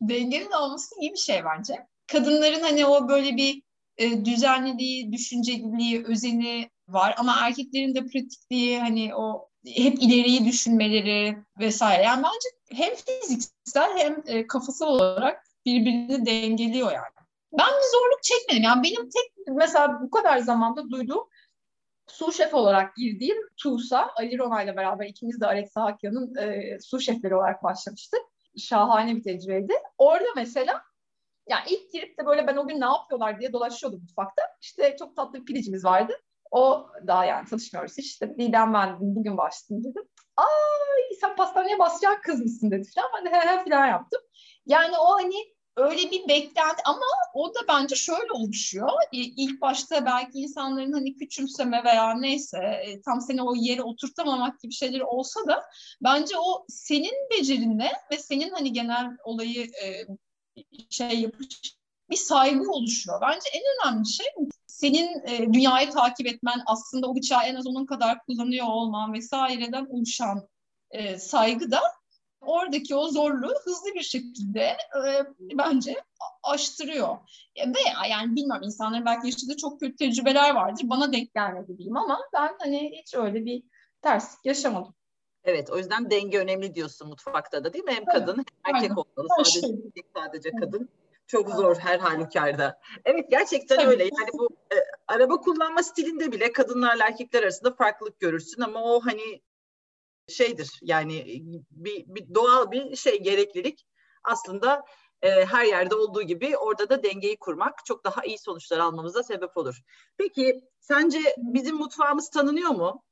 [0.00, 1.86] dengenin olması iyi bir şey bence.
[2.06, 3.62] Kadınların hani o böyle bir
[3.98, 12.02] e, düzenliliği, düşünceliliği, özeni var ama erkeklerin de pratikliği hani o hep ileriyi düşünmeleri vesaire.
[12.02, 17.16] Yani bence hem fiziksel hem e, kafasal olarak birbirini dengeliyor yani.
[17.52, 18.62] Ben bir zorluk çekmedim.
[18.62, 21.28] Yani benim tek mesela bu kadar zamanda duyduğum
[22.06, 27.00] su şef olarak girdiğim Tuğsa, Ali Rona ile beraber ikimiz de Alex Hakya'nın e, su
[27.00, 28.20] şefleri olarak başlamıştık.
[28.58, 29.72] Şahane bir tecrübeydi.
[29.98, 30.82] Orada mesela
[31.48, 34.42] yani ilk girip de böyle ben o gün ne yapıyorlar diye dolaşıyordum mutfakta.
[34.60, 36.12] İşte çok tatlı bir pidecimiz vardı.
[36.50, 38.06] O daha yani tanışmıyoruz hiç.
[38.06, 40.02] İşte Didem ben bugün başladım dedim.
[40.36, 43.10] Ay sen pastaneye basacak kız mısın dedi falan.
[43.16, 44.20] Ben de he he falan yaptım.
[44.66, 48.90] Yani o hani öyle bir beklenti ama o da bence şöyle oluşuyor.
[49.12, 54.72] İlk başta belki insanların hani küçümseme veya neyse e, tam seni o yere oturtamamak gibi
[54.72, 55.62] şeyler olsa da
[56.04, 60.06] bence o senin becerinle ve senin hani genel olayı e,
[60.90, 61.76] şey yapış
[62.10, 63.20] bir saygı oluşuyor.
[63.20, 64.26] Bence en önemli şey
[64.66, 69.86] senin e, dünyayı takip etmen, aslında o bıçağı en az onun kadar kullanıyor olman vesaireden
[69.90, 70.48] oluşan
[70.90, 71.80] e, saygı da
[72.46, 76.02] oradaki o zorluğu hızlı bir şekilde e, bence
[76.42, 77.16] aştırıyor.
[77.56, 80.82] E, ve yani bilmiyorum insanların belki yaşadığı çok kötü tecrübeler vardır.
[80.84, 83.62] Bana denk gelmedi diyeyim ama ben hani hiç öyle bir
[84.02, 84.94] terslik yaşamadım.
[85.44, 87.92] Evet o yüzden denge önemli diyorsun mutfakta da değil mi?
[87.92, 89.28] Hem kadın hem erkek olmalı.
[89.36, 89.76] Sadece, şey.
[90.16, 90.88] sadece kadın
[91.26, 92.80] çok zor her halükarda.
[93.04, 93.88] Evet gerçekten Tabii.
[93.88, 94.02] öyle.
[94.04, 94.76] Yani bu e,
[95.08, 99.42] araba kullanma stilinde bile kadınlarla erkekler arasında farklılık görürsün ama o hani
[100.28, 103.86] şeydir yani bir, bir doğal bir şey gereklilik
[104.24, 104.84] aslında
[105.22, 109.56] e, her yerde olduğu gibi orada da dengeyi kurmak çok daha iyi sonuçlar almamıza sebep
[109.56, 109.80] olur.
[110.16, 113.02] Peki sence bizim mutfağımız tanınıyor mu?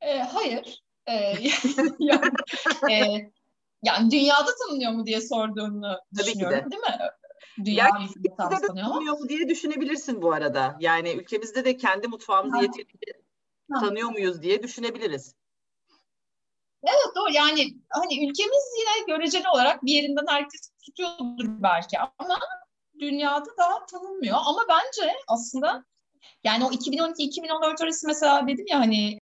[0.00, 0.82] E, hayır.
[1.06, 1.14] E,
[1.98, 2.30] yani,
[2.90, 3.30] e,
[3.82, 6.70] yani dünyada tanınıyor mu diye sorduğunu Tabii düşünüyorum ki de.
[6.70, 7.10] değil mi?
[7.64, 10.76] Dünya yani ülkemizde de tanınıyor mu diye düşünebilirsin bu arada.
[10.80, 13.22] Yani ülkemizde de kendi mutfağımızı yeterince
[13.80, 15.34] tanıyor muyuz diye düşünebiliriz.
[16.86, 22.38] Evet doğru yani hani ülkemiz yine göreceli olarak bir yerinden herkes tutuyordur belki ama
[23.00, 24.36] dünyada daha tanınmıyor.
[24.46, 25.84] Ama bence aslında
[26.44, 29.18] yani o 2012-2014 arası mesela dedim ya hani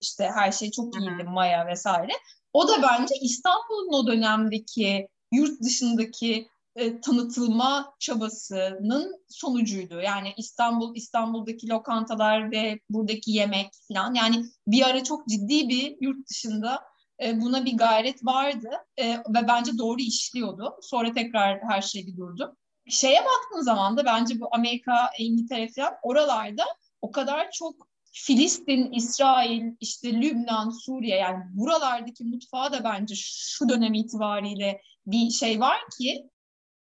[0.00, 2.12] işte her şey çok iyiydi Maya vesaire.
[2.52, 10.00] O da bence İstanbul'un o dönemdeki yurt dışındaki e, tanıtılma çabasının sonucuydu.
[10.00, 14.14] Yani İstanbul, İstanbul'daki lokantalar ve buradaki yemek falan.
[14.14, 16.91] Yani bir ara çok ciddi bir yurt dışında
[17.22, 20.78] e, buna bir gayret vardı e, ve bence doğru işliyordu.
[20.82, 22.56] Sonra tekrar her şey bir durdu.
[22.88, 26.64] Şeye baktığın zaman da bence bu Amerika, İngiltere falan oralarda
[27.00, 33.94] o kadar çok Filistin, İsrail, işte Lübnan, Suriye yani buralardaki mutfağa da bence şu dönem
[33.94, 36.30] itibariyle bir şey var ki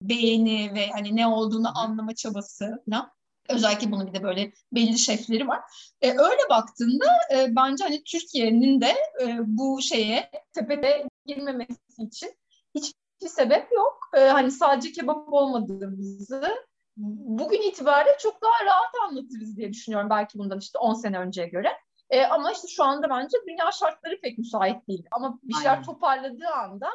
[0.01, 3.11] beğeni ve hani ne olduğunu anlama çabası falan.
[3.49, 5.61] Özellikle bunun bir de böyle belli şefleri var.
[6.01, 12.29] E, öyle baktığında e, bence hani Türkiye'nin de e, bu şeye tepede girmemesi için
[12.75, 14.09] hiçbir sebep yok.
[14.17, 16.55] E, hani sadece kebap olmadığımızı
[16.97, 21.69] bugün itibariyle çok daha rahat anlatırız diye düşünüyorum belki bundan işte 10 sene önceye göre.
[22.09, 25.05] E, ama işte şu anda bence dünya şartları pek müsait değil.
[25.11, 25.83] Ama bir şeyler Aynen.
[25.83, 26.89] toparladığı anda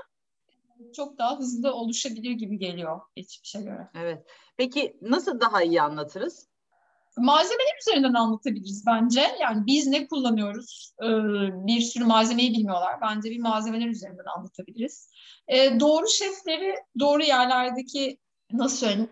[0.97, 3.89] çok daha hızlı oluşabilir gibi geliyor geçmişe göre.
[3.95, 4.26] Evet.
[4.57, 6.51] Peki nasıl daha iyi anlatırız?
[7.18, 9.22] Malzemeler üzerinden anlatabiliriz bence.
[9.41, 10.95] Yani biz ne kullanıyoruz?
[11.03, 11.07] Ee,
[11.66, 13.01] bir sürü malzemeyi bilmiyorlar.
[13.03, 15.11] Bence bir malzemeler üzerinden anlatabiliriz.
[15.49, 18.18] Ee, doğru şefleri doğru yerlerdeki
[18.53, 19.11] nasıl söyleyeyim?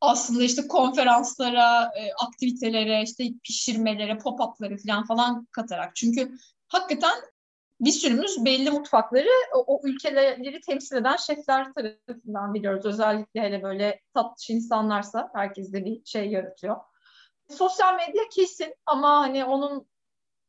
[0.00, 5.96] Aslında işte konferanslara, e, aktivitelere, işte pişirmelere, pop-up'ları falan falan katarak.
[5.96, 6.32] Çünkü
[6.68, 7.14] hakikaten
[7.80, 12.86] bir sürümüz belli mutfakları o, o ülkeleri temsil eden şefler tarafından biliyoruz.
[12.86, 16.76] Özellikle hele böyle tatlış insanlarsa herkes de bir şey yaratıyor.
[17.50, 19.86] Sosyal medya kesin ama hani onun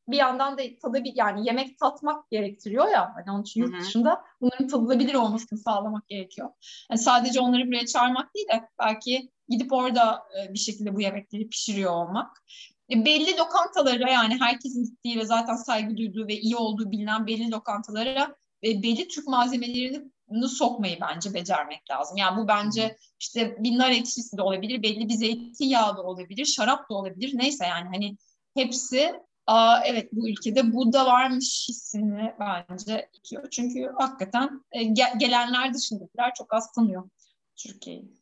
[0.07, 4.23] bir yandan da tadı bir yani yemek tatmak gerektiriyor ya hani onun için yurt dışında
[4.41, 6.49] bunların tadılabilir olmasını sağlamak gerekiyor.
[6.91, 11.49] Yani sadece onları buraya çağırmak değil de belki gidip orada e, bir şekilde bu yemekleri
[11.49, 12.43] pişiriyor olmak.
[12.91, 17.51] E, belli lokantalara yani herkesin gittiği ve zaten saygı duyduğu ve iyi olduğu bilinen belli
[17.51, 22.17] lokantalara ve belli Türk malzemelerini sokmayı bence becermek lazım.
[22.17, 26.89] Yani bu bence işte bir nar ekşisi de olabilir, belli bir zeytinyağı da olabilir, şarap
[26.89, 27.31] da olabilir.
[27.35, 28.17] Neyse yani hani
[28.55, 33.49] hepsi Aa, evet bu ülkede bu da varmış hissini bence itiyor.
[33.49, 34.83] Çünkü hakikaten e,
[35.19, 37.09] gelenler dışındakiler çok az tanıyor
[37.55, 38.16] Türkiye'yi.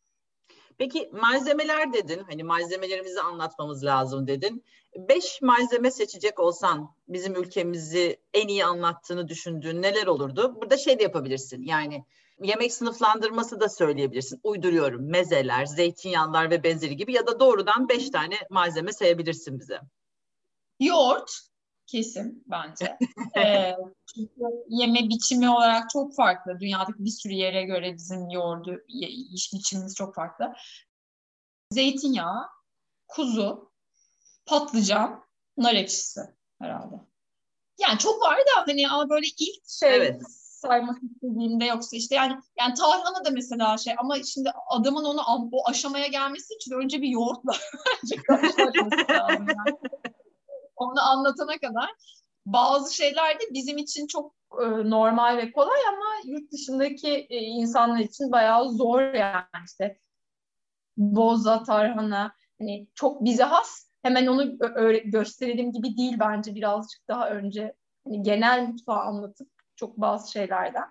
[0.77, 4.63] Peki malzemeler dedin, hani malzemelerimizi anlatmamız lazım dedin.
[4.95, 10.55] Beş malzeme seçecek olsan bizim ülkemizi en iyi anlattığını düşündüğün neler olurdu?
[10.55, 12.05] Burada şey de yapabilirsin yani
[12.41, 14.39] yemek sınıflandırması da söyleyebilirsin.
[14.43, 19.79] Uyduruyorum mezeler, zeytinyağlar ve benzeri gibi ya da doğrudan beş tane malzeme sayabilirsin bize.
[20.79, 21.31] Yoğurt,
[21.87, 22.97] kesim bence.
[23.37, 23.75] ee,
[24.15, 26.59] çünkü yeme biçimi olarak çok farklı.
[26.59, 30.53] Dünyadaki bir sürü yere göre bizim yoğurdu yiyiş biçimimiz çok farklı.
[31.71, 32.47] Zeytinyağı,
[33.07, 33.71] kuzu,
[34.45, 35.25] patlıcan,
[35.57, 36.21] nar ekşisi
[36.61, 36.95] herhalde.
[37.79, 40.21] Yani çok var da hani ama böyle ilk şey evet.
[40.29, 45.21] saymak istediğimde yoksa işte yani yani tarhana da mesela şey ama şimdi adamın onu
[45.51, 47.51] o aşamaya gelmesi için önce bir yoğurtla
[48.27, 49.77] karşılaşması lazım yani
[50.75, 51.89] onu anlatana kadar
[52.45, 57.99] bazı şeyler de bizim için çok e, normal ve kolay ama yurt dışındaki e, insanlar
[57.99, 59.99] için bayağı zor yani işte
[60.97, 64.57] boza, tarhana hani çok bize has hemen onu
[65.05, 67.75] gösterelim gibi değil bence birazcık daha önce
[68.07, 70.85] hani genel mutfağı anlatıp çok bazı şeylerden.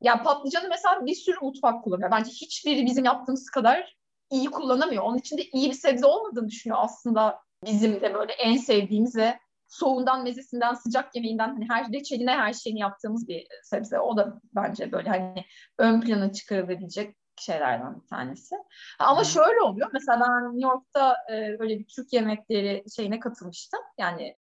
[0.00, 2.10] Ya patlıcanı mesela bir sürü mutfak kullanıyor.
[2.10, 3.96] Bence hiçbiri bizim yaptığımız kadar
[4.30, 5.02] iyi kullanamıyor.
[5.02, 9.38] Onun için de iyi bir sebze olmadığını düşünüyor aslında bizim de böyle en sevdiğimiz ve
[9.68, 13.98] soğundan, mezesinden, sıcak yemeğinden hani her reçeline her şeyini yaptığımız bir sebze.
[13.98, 15.44] O da bence böyle hani
[15.78, 18.56] ön plana çıkarılabilecek şeylerden bir tanesi.
[18.98, 19.24] Ama hmm.
[19.24, 19.90] şöyle oluyor.
[19.92, 23.80] Mesela ben New York'ta e, böyle bir Türk yemekleri şeyine katılmıştım.
[23.98, 24.36] Yani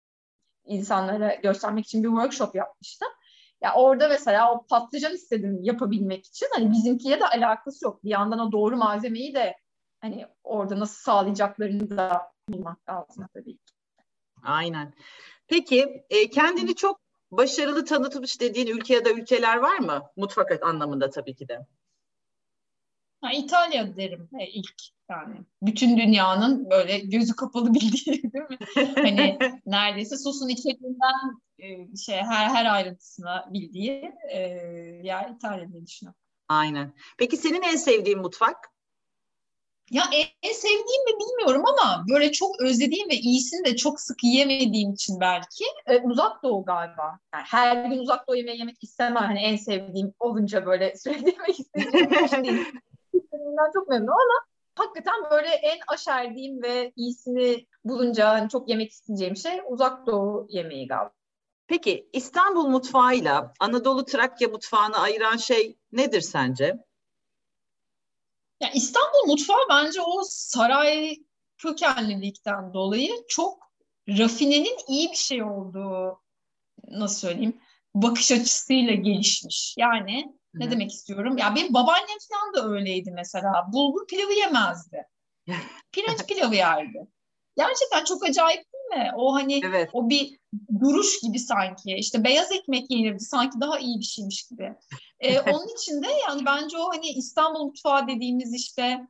[0.65, 3.07] insanlara göstermek için bir workshop yapmıştım.
[3.61, 6.47] Ya orada mesela o patlıcan istedim yapabilmek için.
[6.55, 8.03] Hani bizimkiye de alakası yok.
[8.03, 9.55] Bir yandan o doğru malzemeyi de
[10.01, 13.74] hani orada nasıl sağlayacaklarını da bulmak lazım tabii ki.
[14.43, 14.93] Aynen.
[15.47, 20.02] Peki e, kendini çok başarılı tanıtmış dediğin ülke ya da ülkeler var mı?
[20.18, 21.66] Mutfak anlamında tabii ki de.
[23.22, 25.36] Ha, İtalya derim e, ilk yani.
[25.62, 28.58] Bütün dünyanın böyle gözü kapalı bildiği değil mi?
[28.95, 34.38] hani neredeyse sosun içeriğinden e, şey her her ayrıntısına bildiği e,
[35.04, 36.20] yer İtalya diye düşünüyorum.
[36.47, 36.93] Aynen.
[37.18, 38.58] Peki senin en sevdiğin mutfak?
[39.92, 40.04] Ya
[40.44, 45.20] en sevdiğim mi bilmiyorum ama böyle çok özlediğim ve iyisini de çok sık yiyemediğim için
[45.20, 47.20] belki e, uzak doğu galiba.
[47.34, 49.24] Yani her gün uzak doğu yemeği yemek istemem.
[49.24, 52.66] Hani en sevdiğim olunca böyle sürekli yemek istediğim değil.
[53.74, 59.60] çok memnunum ama hakikaten böyle en aşerdiğim ve iyisini bulunca hani çok yemek isteyeceğim şey
[59.68, 61.14] uzak doğu yemeği galiba.
[61.68, 66.78] Peki İstanbul mutfağıyla Anadolu Trakya mutfağını ayıran şey nedir sence?
[68.62, 71.16] Ya İstanbul mutfağı bence o saray
[71.57, 73.72] kökenlilikten dolayı çok
[74.07, 76.22] rafinenin iyi bir şey olduğu
[76.88, 77.62] nasıl söyleyeyim
[77.95, 79.76] bakış açısıyla gelişmiş.
[79.78, 80.66] Yani Hı-hı.
[80.66, 81.38] ne demek istiyorum?
[81.38, 83.68] Ya benim babaannem falan da öyleydi mesela.
[83.74, 85.07] Bulgur pilavı yemezdi.
[85.91, 87.07] Pirinç pilavı yerdi.
[87.57, 88.66] Gerçekten çok acayip
[88.98, 89.12] mi?
[89.16, 89.89] O hani evet.
[89.94, 90.39] o bir
[90.82, 91.96] duruş gibi sanki.
[91.96, 94.74] İşte beyaz ekmek yenirdi sanki daha iyi bir şeymiş gibi.
[95.20, 99.08] Ee, onun için de yani bence o hani İstanbul mutfağı dediğimiz işte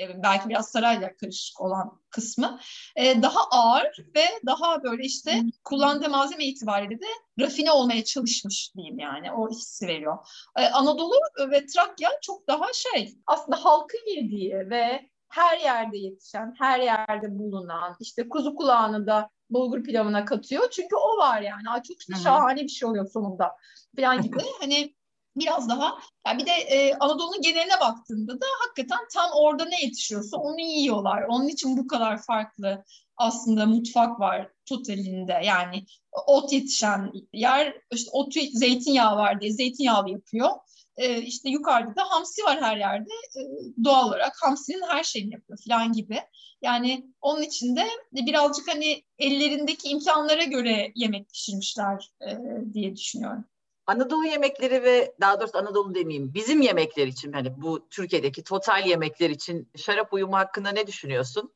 [0.00, 2.60] e, belki biraz sarayla karışık olan kısmı
[2.96, 7.06] e, daha ağır ve daha böyle işte kullandığı malzeme itibariyle de
[7.40, 10.18] rafine olmaya çalışmış diyeyim yani o hissi veriyor.
[10.56, 11.14] E, Anadolu
[11.50, 17.96] ve Trakya çok daha şey aslında halkın yediği ve her yerde yetişen, her yerde bulunan
[18.00, 20.70] işte kuzu kulağını da bulgur pilavına katıyor.
[20.70, 21.68] Çünkü o var yani.
[21.70, 22.22] Ay çok Hı-hı.
[22.22, 23.56] şahane bir şey oluyor sonunda
[23.96, 24.38] falan gibi.
[24.60, 24.94] hani
[25.36, 30.36] biraz daha yani bir de e, Anadolu'nun geneline baktığında da hakikaten tam orada ne yetişiyorsa
[30.36, 31.22] onu yiyorlar.
[31.22, 32.84] Onun için bu kadar farklı
[33.16, 35.40] aslında mutfak var totalinde.
[35.44, 35.84] Yani
[36.26, 40.50] ot yetişen yer, işte otu zeytinyağı var diye zeytinyağlı yapıyor.
[40.96, 43.10] E, işte yukarıda da hamsi var her yerde.
[43.36, 43.40] E,
[43.84, 46.20] doğal olarak hamsinin her şeyini yapıyor falan gibi.
[46.62, 52.38] Yani onun için de birazcık hani ellerindeki imkanlara göre yemek pişirmişler e,
[52.74, 53.44] diye düşünüyorum.
[53.86, 59.30] Anadolu yemekleri ve daha doğrusu Anadolu demeyeyim bizim yemekler için hani bu Türkiye'deki total yemekler
[59.30, 61.52] için şarap uyumu hakkında ne düşünüyorsun?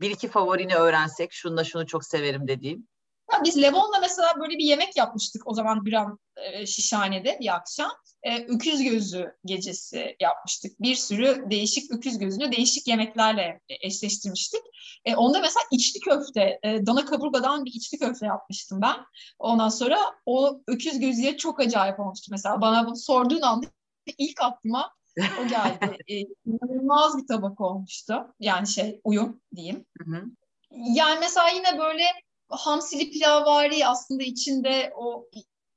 [0.00, 2.88] Bir iki favorini öğrensek şunla şunu çok severim dediğim.
[3.32, 7.54] Ya biz Levon'la mesela böyle bir yemek yapmıştık o zaman bir an e, Şişhane'de bir
[7.54, 7.90] akşam.
[8.22, 10.80] E, öküz gözü gecesi yapmıştık.
[10.80, 14.60] Bir sürü değişik öküz gözünü değişik yemeklerle eşleştirmiştik.
[15.04, 18.96] E, onda mesela içli köfte, e, dana kaburgadan bir içli köfte yapmıştım ben.
[19.38, 22.28] Ondan sonra o öküz gözüye çok acayip olmuştu.
[22.30, 23.66] Mesela bana bunu sorduğun anda
[24.18, 24.94] ilk aklıma
[25.44, 25.96] o geldi.
[26.08, 28.34] e, inanılmaz bir tabak olmuştu.
[28.40, 29.86] Yani şey uyum diyeyim.
[29.98, 30.24] Hı hı.
[30.70, 32.04] Yani mesela yine böyle
[32.50, 35.28] hamsili pilav vari aslında içinde o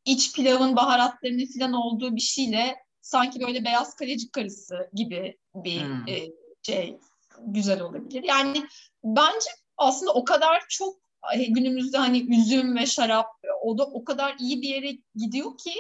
[0.06, 6.08] iç pilavın baharatlarının falan olduğu bir şeyle sanki böyle beyaz kalecik karısı gibi bir hmm.
[6.08, 6.30] e,
[6.64, 7.00] şey
[7.40, 8.24] güzel olabilir.
[8.24, 8.64] Yani
[9.04, 11.04] bence aslında o kadar çok
[11.50, 13.28] günümüzde hani üzüm ve şarap
[13.62, 15.74] o da o kadar iyi bir yere gidiyor ki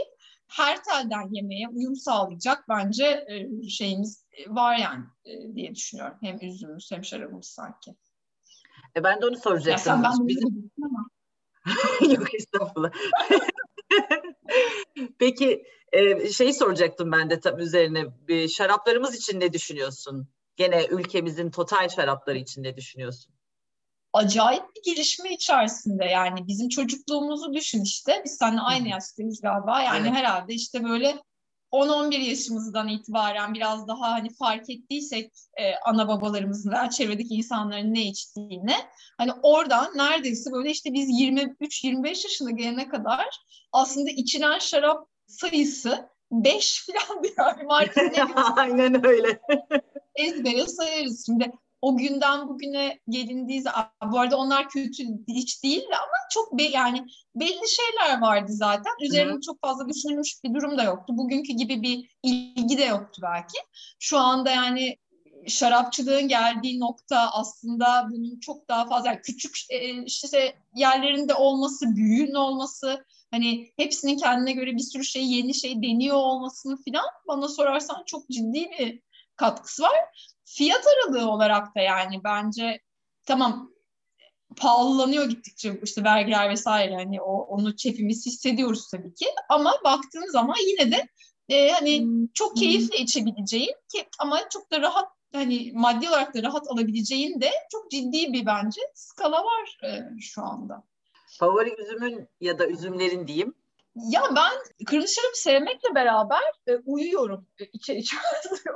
[0.47, 6.17] her telden yemeğe uyum sağlayacak bence e, şeyimiz var yani e, diye düşünüyorum.
[6.21, 7.95] Hem üzümümüz hem şarabımız sanki.
[8.97, 10.03] E ben de onu soracaktım.
[10.03, 10.71] Ya ben Bizim...
[12.15, 12.89] Yok estağfurullah.
[15.19, 18.05] Peki e, şey soracaktım ben de tam üzerine.
[18.27, 20.27] Bir şaraplarımız için ne düşünüyorsun?
[20.55, 23.33] Gene ülkemizin total şarapları için ne düşünüyorsun?
[24.13, 28.21] Acayip bir gelişme içerisinde yani bizim çocukluğumuzu düşün işte.
[28.25, 29.81] Biz seninle aynı yaştayız galiba.
[29.81, 30.17] Yani evet.
[30.17, 31.17] herhalde işte böyle
[31.73, 38.01] 10-11 yaşımızdan itibaren biraz daha hani fark ettiysek e, ana babalarımızın veya çevredeki insanların ne
[38.01, 38.75] içtiğini
[39.17, 43.25] hani oradan neredeyse böyle işte biz 23-25 yaşına gelene kadar
[43.71, 48.23] aslında içilen şarap sayısı 5 falan yani markette.
[48.57, 49.39] Aynen öyle.
[50.15, 51.25] ezbere sayarız.
[51.25, 51.51] Şimdi
[51.83, 57.05] o günden bugüne gelindiği zaman bu arada onlar kötü hiç değil ama çok be, yani
[57.35, 58.91] belli şeyler vardı zaten.
[59.01, 61.13] Üzerine çok fazla düşünülmüş bir durum da yoktu.
[61.17, 63.57] Bugünkü gibi bir ilgi de yoktu belki.
[63.99, 64.97] Şu anda yani
[65.47, 72.33] şarapçılığın geldiği nokta aslında bunun çok daha fazla yani küçük e, işte yerlerinde olması, büyüğün
[72.33, 78.03] olması, hani hepsinin kendine göre bir sürü şey, yeni şey deniyor olmasını falan bana sorarsan
[78.05, 79.01] çok ciddi bir
[79.35, 80.32] katkısı var.
[80.57, 82.79] Fiyat aralığı olarak da yani bence
[83.25, 83.73] tamam
[84.57, 90.55] pahalılanıyor gittikçe işte vergiler vesaire hani o onu hepimiz hissediyoruz tabii ki ama baktığın zaman
[90.69, 91.07] yine de
[91.49, 96.67] e, hani çok keyifle içebileceğin ki ama çok da rahat hani maddi olarak da rahat
[96.67, 100.83] alabileceğin de çok ciddi bir bence skala var e, şu anda.
[101.39, 103.55] Favori üzümün ya da üzümlerin diyeyim
[103.95, 108.17] ya ben kırmızı şarabı sevmekle beraber e, uyuyorum e, içe içe.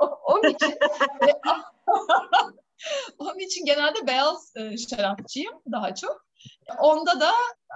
[0.22, 0.70] Onun için
[1.28, 1.32] e,
[3.48, 6.26] için genelde beyaz e, şarapçıyım daha çok.
[6.78, 7.30] Onda da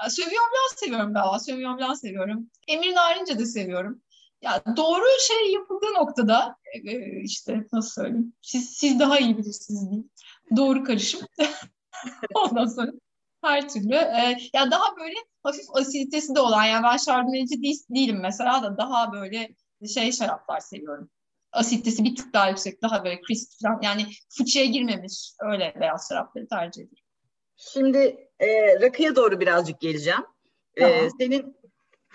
[0.06, 1.38] e, Sauvignon Blanc seviyorum galiba.
[1.38, 2.50] Sauvignon Blanc seviyorum.
[2.68, 4.02] Emir Narince de seviyorum.
[4.42, 8.34] Ya doğru şey yapıldığı noktada e, e işte nasıl söyleyeyim?
[8.42, 10.10] Siz siz daha iyi bilirsiniz diyeyim.
[10.56, 11.20] Doğru karışım.
[12.34, 12.92] Ondan sonra
[13.42, 13.94] her türlü.
[14.54, 19.12] Ya daha böyle hafif asiditesi de olan yani ben şarboneci değil, değilim mesela da daha
[19.12, 19.54] böyle
[19.94, 21.10] şey şaraplar seviyorum.
[21.52, 23.80] Asiditesi bir tık daha yüksek, daha böyle crisp falan.
[23.82, 24.06] Yani
[24.38, 27.04] fıçıya girmemiş öyle beyaz şarapları tercih ediyorum.
[27.56, 30.24] Şimdi e, rakıya doğru birazcık geleceğim.
[30.78, 30.92] Tamam.
[30.92, 31.56] E, senin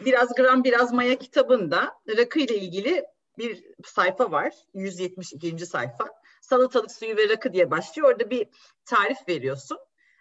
[0.06, 3.06] Biraz gram biraz maya kitabında rakı ile ilgili
[3.38, 4.54] bir sayfa var.
[4.74, 5.66] 172.
[5.66, 6.08] sayfa.
[6.42, 8.10] Salatalık suyu ve rakı diye başlıyor.
[8.10, 8.48] Orada bir
[8.86, 9.78] tarif veriyorsun.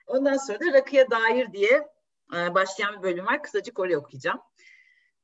[0.06, 1.88] Ondan sonra da rakıya dair diye
[2.36, 3.42] e, başlayan bir bölüm var.
[3.42, 4.40] Kısacık oraya okuyacağım.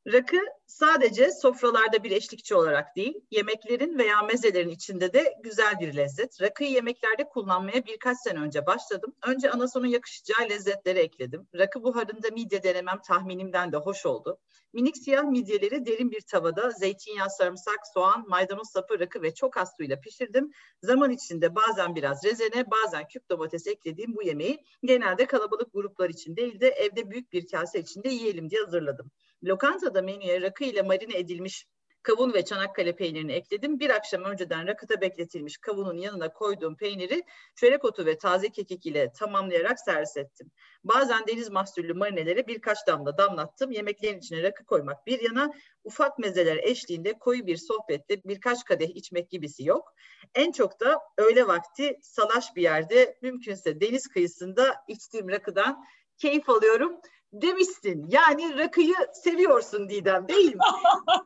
[0.06, 0.36] Rakı
[0.66, 6.40] sadece sofralarda bir eşlikçi olarak değil, yemeklerin veya mezelerin içinde de güzel bir lezzet.
[6.40, 9.14] Rakıyı yemeklerde kullanmaya birkaç sene önce başladım.
[9.26, 11.48] Önce anasonun yakışacağı lezzetleri ekledim.
[11.54, 14.38] Rakı buharında midye denemem tahminimden de hoş oldu.
[14.72, 19.72] Minik siyah midyeleri derin bir tavada zeytinyağı, sarımsak, soğan, maydanoz sapı, rakı ve çok az
[19.76, 20.50] suyla pişirdim.
[20.82, 26.36] Zaman içinde bazen biraz rezene, bazen küp domates eklediğim bu yemeği genelde kalabalık gruplar için
[26.36, 29.10] değil de evde büyük bir kase içinde yiyelim diye hazırladım.
[29.44, 31.66] Lokantada menüye rakı ile marine edilmiş
[32.02, 33.80] kavun ve Çanakkale peynirini ekledim.
[33.80, 37.22] Bir akşam önceden rakıta bekletilmiş kavunun yanına koyduğum peyniri
[37.56, 40.50] çörek otu ve taze kekik ile tamamlayarak servis ettim.
[40.84, 43.70] Bazen deniz mahsullü marinelere birkaç damla damlattım.
[43.70, 45.52] Yemeklerin içine rakı koymak bir yana
[45.84, 49.94] ufak mezeler eşliğinde koyu bir sohbette birkaç kadeh içmek gibisi yok.
[50.34, 55.84] En çok da öğle vakti salaş bir yerde mümkünse deniz kıyısında içtiğim rakıdan
[56.18, 57.00] keyif alıyorum
[57.32, 58.06] demişsin.
[58.08, 60.62] Yani rakıyı seviyorsun Didem değil mi?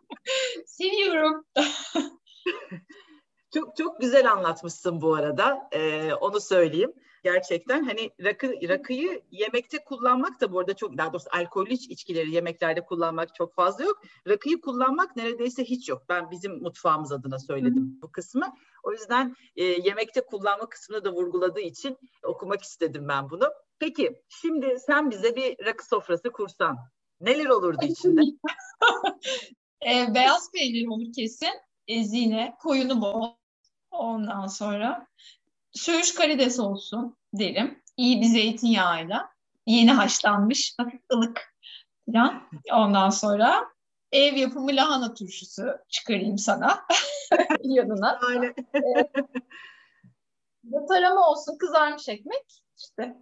[0.67, 1.45] Seviyorum.
[3.55, 5.69] çok çok güzel anlatmışsın bu arada.
[5.73, 6.93] Ee, onu söyleyeyim.
[7.27, 12.85] Gerçekten hani rakı rakıyı yemekte kullanmak da bu arada çok daha doğrusu alkollü içkileri yemeklerde
[12.85, 14.03] kullanmak çok fazla yok.
[14.29, 16.03] Rakıyı kullanmak neredeyse hiç yok.
[16.09, 18.55] Ben bizim mutfağımız adına söyledim bu kısmı.
[18.83, 23.53] O yüzden e, yemekte kullanma kısmını da vurguladığı için okumak istedim ben bunu.
[23.79, 26.79] Peki şimdi sen bize bir rakı sofrası kursan
[27.20, 28.20] neler olurdu içinde?
[29.87, 31.55] e, beyaz peynir olur kesin.
[31.89, 33.31] Ezine, koyunu bol.
[33.91, 35.07] Ondan sonra
[35.77, 37.83] söğüş karides olsun derim.
[37.97, 39.29] İyi bir zeytinyağıyla.
[39.66, 41.55] Yeni haşlanmış, hafif ılık
[42.07, 42.43] falan.
[42.72, 43.68] Ondan sonra
[44.12, 46.87] ev yapımı lahana turşusu çıkarayım sana
[47.62, 48.20] yanına.
[48.29, 48.55] Aynen.
[48.74, 49.11] evet.
[50.89, 52.62] Tarama olsun, kızarmış ekmek.
[52.79, 53.16] İşte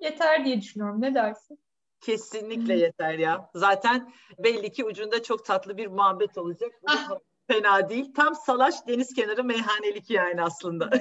[0.00, 1.00] yeter diye düşünüyorum.
[1.00, 1.58] Ne dersin?
[2.00, 3.50] Kesinlikle yeter ya.
[3.54, 6.72] Zaten belli ki ucunda çok tatlı bir muhabbet olacak.
[6.86, 7.10] Ah.
[7.46, 8.14] Fena değil.
[8.14, 10.90] Tam salaş deniz kenarı meyhanelik yani aslında.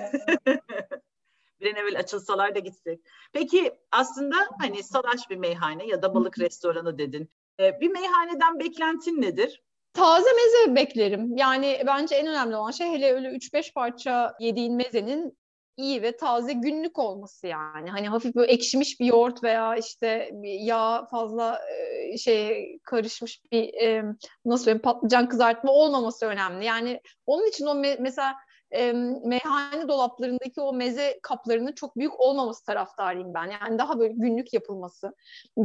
[1.60, 3.00] bir an evvel açılsalar da gitsek.
[3.34, 7.30] Peki aslında hani salaş bir meyhane ya da balık restoranı dedin.
[7.60, 9.64] Ee, bir meyhaneden beklentin nedir?
[9.94, 11.38] Taze meze beklerim.
[11.38, 15.38] Yani bence en önemli olan şey hele öyle 3-5 parça yediğin mezenin
[15.78, 17.90] iyi ve taze günlük olması yani.
[17.90, 24.04] Hani hafif böyle ekşimiş bir yoğurt veya işte yağ fazla e, şey karışmış bir e,
[24.46, 26.66] nasıl söyleyeyim patlıcan kızartma olmaması önemli.
[26.66, 28.36] Yani onun için o me- mesela
[28.72, 28.92] e,
[29.26, 33.52] meyhane dolaplarındaki o meze kaplarının çok büyük olmaması taraftarıyım ben.
[33.62, 35.16] Yani daha böyle günlük yapılması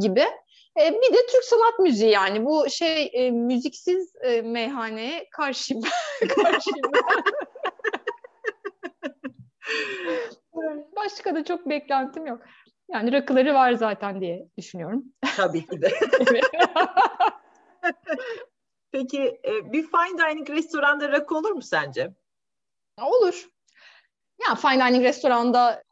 [0.01, 0.25] gibi.
[0.81, 5.83] E, bir de Türk sanat müziği yani bu şey e, müziksiz e, meyhaneye karşıyım.
[6.37, 6.93] karşıyım.
[10.97, 12.41] Başka da çok beklentim yok.
[12.91, 15.05] Yani rakıları var zaten diye düşünüyorum.
[15.37, 15.89] Tabii ki de.
[18.93, 22.15] Peki e, bir fine dining restoranda rakı olur mu sence?
[23.03, 23.49] Olur.
[24.49, 25.83] Ya fine dining restoranda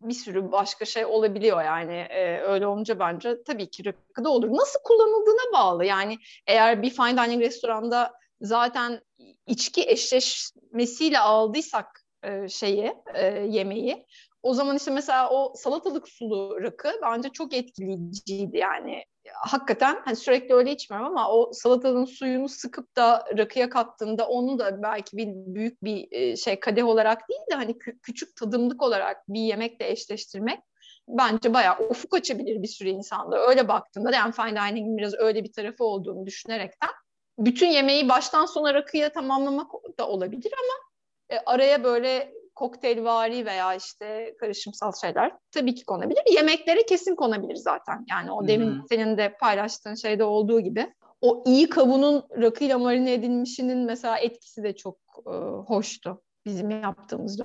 [0.00, 4.48] bir sürü başka şey olabiliyor yani e, öyle olunca bence tabii ki rakı da olur.
[4.52, 9.00] Nasıl kullanıldığına bağlı yani eğer bir fine dining restoranda zaten
[9.46, 14.06] içki eşleşmesiyle aldıysak e, şeyi, e, yemeği.
[14.42, 19.04] O zaman işte mesela o salatalık sulu rakı bence çok etkileyiciydi yani.
[19.34, 24.82] Hakikaten hani sürekli öyle içmiyorum ama o salatalığın suyunu sıkıp da rakıya kattığında onu da
[24.82, 29.28] belki bir büyük bir e, şey kadeh olarak değil de hani kü- küçük tadımlık olarak
[29.28, 30.60] bir yemekle eşleştirmek
[31.08, 33.48] bence bayağı ufuk açabilir bir sürü insanda.
[33.48, 36.90] Öyle baktığında yani fine dining'in biraz öyle bir tarafı olduğunu düşünerekten
[37.38, 40.89] bütün yemeği baştan sona rakıya tamamlamak da olabilir ama
[41.30, 46.22] e, araya böyle kokteylvari veya işte karışımsal şeyler tabii ki konabilir.
[46.32, 48.06] Yemeklere kesin konabilir zaten.
[48.10, 48.82] Yani o demin hmm.
[48.88, 50.94] senin de paylaştığın şeyde olduğu gibi.
[51.20, 55.30] O iyi kavunun rakıyla marine edilmişinin mesela etkisi de çok e,
[55.66, 57.40] hoştu bizim yaptığımız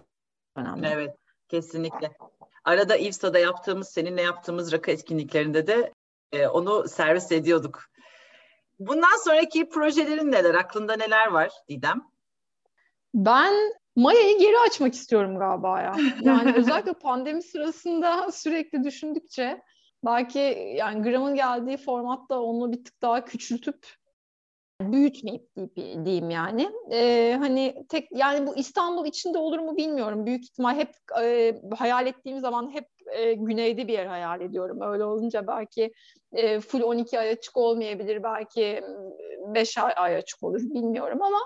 [0.57, 0.87] dönemde.
[0.87, 1.15] Evet,
[1.49, 2.11] kesinlikle.
[2.63, 5.93] Arada İvsa'da yaptığımız, seninle yaptığımız rakı etkinliklerinde de
[6.31, 7.83] e, onu servis ediyorduk.
[8.79, 10.55] Bundan sonraki projelerin neler?
[10.55, 12.01] Aklında neler var Didem?
[13.15, 13.53] Ben
[13.95, 15.95] Maya'yı geri açmak istiyorum galiba ya.
[16.21, 19.61] Yani özellikle pandemi sırasında sürekli düşündükçe
[20.05, 20.39] belki
[20.77, 23.87] yani Gram'ın geldiği formatta onu bir tık daha küçültüp
[24.81, 25.49] büyütmeyip
[26.05, 26.69] diyeyim yani.
[26.91, 30.25] Ee, hani tek yani bu İstanbul içinde olur mu bilmiyorum.
[30.25, 34.81] Büyük ihtimal hep e, hayal ettiğim zaman hep e, güneyde bir yer hayal ediyorum.
[34.81, 35.93] Öyle olunca belki
[36.33, 38.23] e, full 12 ay açık olmayabilir.
[38.23, 38.81] Belki
[39.47, 41.39] 5 ay, ay açık olur bilmiyorum ama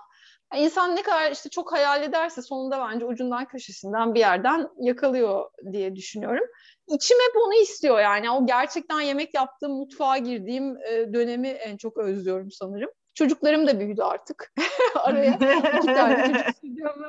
[0.56, 5.96] insan ne kadar işte çok hayal ederse sonunda bence ucundan köşesinden bir yerden yakalıyor diye
[5.96, 6.46] düşünüyorum.
[6.88, 8.32] İçim hep onu istiyor yani.
[8.32, 12.90] O gerçekten yemek yaptığım, mutfağa girdiğim e, dönemi en çok özlüyorum sanırım.
[13.14, 14.54] Çocuklarım da büyüdü artık.
[14.96, 15.34] Araya
[15.78, 17.08] iki tane çocuk stüdyomu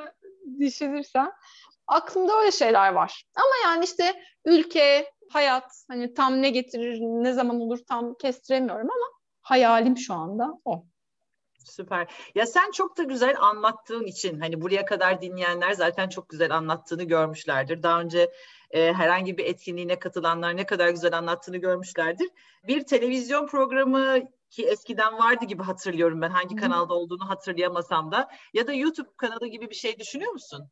[0.59, 1.31] düşünürsen.
[1.87, 3.23] Aklımda öyle şeyler var.
[3.35, 9.05] Ama yani işte ülke, hayat hani tam ne getirir, ne zaman olur tam kestiremiyorum ama
[9.41, 10.85] hayalim şu anda o.
[11.65, 12.07] Süper.
[12.35, 17.03] Ya sen çok da güzel anlattığın için hani buraya kadar dinleyenler zaten çok güzel anlattığını
[17.03, 17.83] görmüşlerdir.
[17.83, 18.31] Daha önce
[18.71, 22.29] e, herhangi bir etkinliğine katılanlar ne kadar güzel anlattığını görmüşlerdir.
[22.67, 28.67] Bir televizyon programı ki eskiden vardı gibi hatırlıyorum ben hangi kanalda olduğunu hatırlayamasam da ya
[28.67, 30.69] da YouTube kanalı gibi bir şey düşünüyor musun?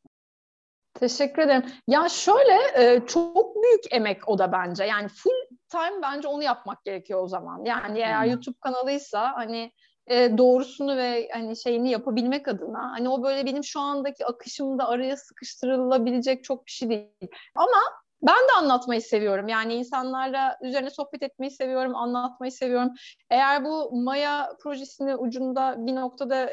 [0.94, 1.66] Teşekkür ederim.
[1.88, 4.84] Ya şöyle e, çok büyük emek o da bence.
[4.84, 7.66] Yani full time bence onu yapmak gerekiyor o zaman.
[7.66, 8.26] Yani eğer.
[8.26, 9.72] YouTube kanalıysa hani
[10.10, 15.18] e, doğrusunu ve hani şeyini yapabilmek adına hani o böyle benim şu andaki akışımda araya
[15.18, 17.32] sıkıştırılabilecek çok bir şey değil.
[17.55, 17.78] Ama
[18.22, 19.47] ben de anlatmayı seviyorum.
[19.47, 22.89] Yani insanlarla üzerine sohbet etmeyi seviyorum, anlatmayı seviyorum.
[23.30, 26.49] Eğer bu Maya projesini ucunda bir noktada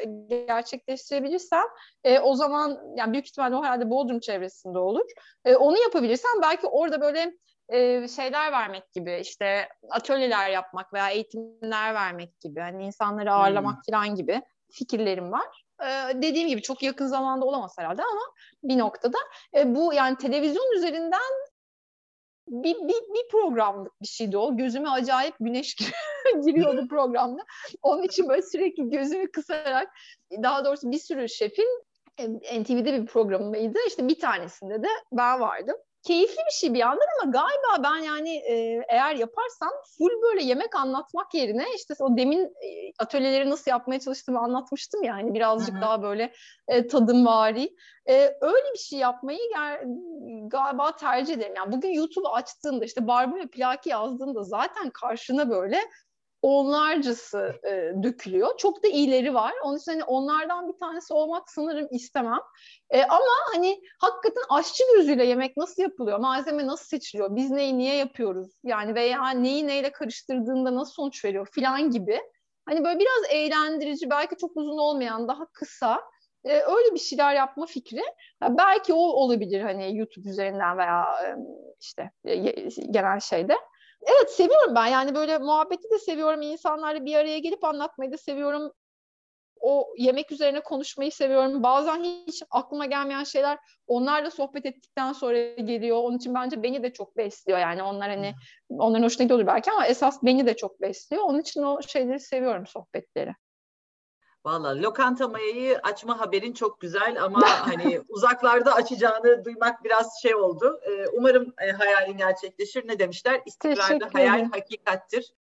[0.47, 1.63] gerçekleştirebilirsem
[2.03, 5.05] e, o zaman yani büyük ihtimalle o herhalde Bodrum çevresinde olur.
[5.45, 7.33] E, onu yapabilirsem belki orada böyle
[7.69, 13.93] e, şeyler vermek gibi işte atölyeler yapmak veya eğitimler vermek gibi hani insanları ağırlamak hmm.
[13.93, 14.41] falan gibi
[14.71, 15.63] fikirlerim var.
[15.83, 18.21] Ee, dediğim gibi çok yakın zamanda olamaz herhalde ama
[18.63, 19.17] bir noktada
[19.55, 21.47] e, bu yani televizyon üzerinden
[22.47, 24.57] bir, bir, bir programlık bir şeydi o.
[24.57, 25.75] Gözüme acayip güneş
[26.45, 27.41] giriyordu programda.
[27.81, 29.89] Onun için böyle sürekli gözümü kısarak
[30.43, 31.83] daha doğrusu bir sürü şefin
[32.61, 33.79] NTV'de bir programıydı.
[33.87, 35.75] İşte bir tanesinde de ben vardım
[36.07, 40.75] keyifli bir şey bir yandan ama galiba ben yani e, eğer yaparsam full böyle yemek
[40.75, 45.81] anlatmak yerine işte o demin e, atölyeleri nasıl yapmaya çalıştığımı anlatmıştım ya hani birazcık Hı-hı.
[45.81, 46.33] daha böyle
[46.67, 47.75] e, tadım vari.
[48.09, 51.53] E, öyle bir şey yapmayı ger- galiba tercih ederim.
[51.55, 55.79] Yani bugün YouTube açtığında işte Barbie ve Plaki yazdığında zaten karşına böyle
[56.47, 58.57] onlarcası e, dökülüyor.
[58.57, 59.53] Çok da iyileri var.
[59.63, 62.39] Onun için hani onlardan bir tanesi olmak sanırım istemem.
[62.89, 66.19] E, ama hani hakikaten aşçı gözüyle yemek nasıl yapılıyor?
[66.19, 67.35] Malzeme nasıl seçiliyor?
[67.35, 68.47] Biz neyi niye yapıyoruz?
[68.63, 72.19] Yani veya neyi neyle karıştırdığında nasıl sonuç veriyor filan gibi.
[72.65, 76.01] Hani böyle biraz eğlendirici, belki çok uzun olmayan, daha kısa
[76.43, 78.03] e, öyle bir şeyler yapma fikri.
[78.43, 81.35] Yani belki o olabilir hani YouTube üzerinden veya e,
[81.81, 82.35] işte e,
[82.91, 83.57] genel şeyde.
[84.01, 86.41] Evet seviyorum ben yani böyle muhabbeti de seviyorum.
[86.41, 88.71] insanlarla bir araya gelip anlatmayı da seviyorum.
[89.61, 91.63] O yemek üzerine konuşmayı seviyorum.
[91.63, 95.97] Bazen hiç aklıma gelmeyen şeyler onlarla sohbet ettikten sonra geliyor.
[95.97, 97.59] Onun için bence beni de çok besliyor.
[97.59, 98.33] Yani onlar hani
[98.69, 101.23] onların hoşuna gidiyor belki ama esas beni de çok besliyor.
[101.23, 103.33] Onun için o şeyleri seviyorum sohbetleri.
[104.47, 110.79] Valla lokanta mayayı açma haberin çok güzel ama hani uzaklarda açacağını duymak biraz şey oldu.
[110.83, 112.87] Ee, umarım e, hayalin gerçekleşir.
[112.87, 113.41] Ne demişler?
[113.45, 115.33] İstikrarda hayal hakikattir.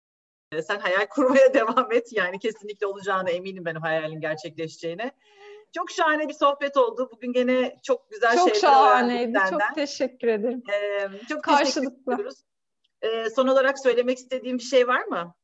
[0.52, 2.12] Ee, sen hayal kurmaya devam et.
[2.12, 5.12] Yani kesinlikle olacağına eminim ben hayalin gerçekleşeceğine.
[5.74, 7.08] Çok şahane bir sohbet oldu.
[7.12, 9.38] Bugün gene çok güzel çok şeyler şahaneydi.
[9.50, 10.62] Çok teşekkür ederim.
[10.72, 11.80] Ee, çok Karşılıklı.
[11.80, 12.42] teşekkür ediyoruz.
[13.02, 15.34] Ee, son olarak söylemek istediğim bir şey var mı?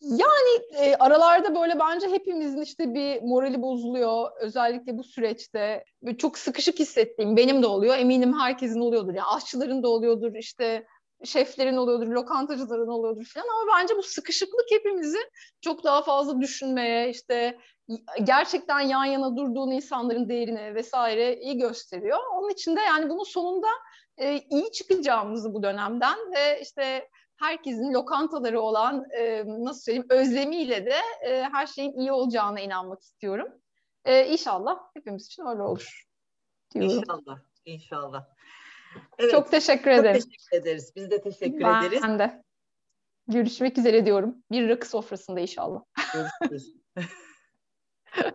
[0.00, 4.30] Yani e, aralarda böyle bence hepimizin işte bir morali bozuluyor.
[4.40, 7.96] Özellikle bu süreçte böyle çok sıkışık hissettiğim benim de oluyor.
[7.96, 9.14] Eminim herkesin oluyordur.
[9.14, 10.86] Yani aşçıların da oluyordur işte
[11.24, 15.18] şeflerin oluyordur, lokantacıların oluyordur falan ama bence bu sıkışıklık hepimizi
[15.60, 17.58] çok daha fazla düşünmeye, işte
[18.24, 22.18] gerçekten yan yana durduğun insanların değerini vesaire iyi gösteriyor.
[22.34, 23.68] Onun için de yani bunun sonunda
[24.18, 27.08] e, iyi çıkacağımızı bu dönemden ve işte
[27.38, 33.48] herkesin lokantaları olan e, nasıl söyleyeyim özlemiyle de e, her şeyin iyi olacağına inanmak istiyorum.
[34.04, 36.06] E, inşallah hepimiz için öyle olur.
[36.74, 36.90] Diyorum.
[36.90, 38.24] İnşallah, inşallah.
[39.18, 40.20] Evet, çok teşekkür çok ederim.
[40.20, 40.92] teşekkür ederiz.
[40.96, 42.02] Biz de teşekkür ben ederiz.
[42.02, 42.42] Ben de.
[43.28, 44.36] Görüşmek üzere diyorum.
[44.50, 45.82] Bir rakı sofrasında inşallah.
[46.14, 46.74] Görüşürüz.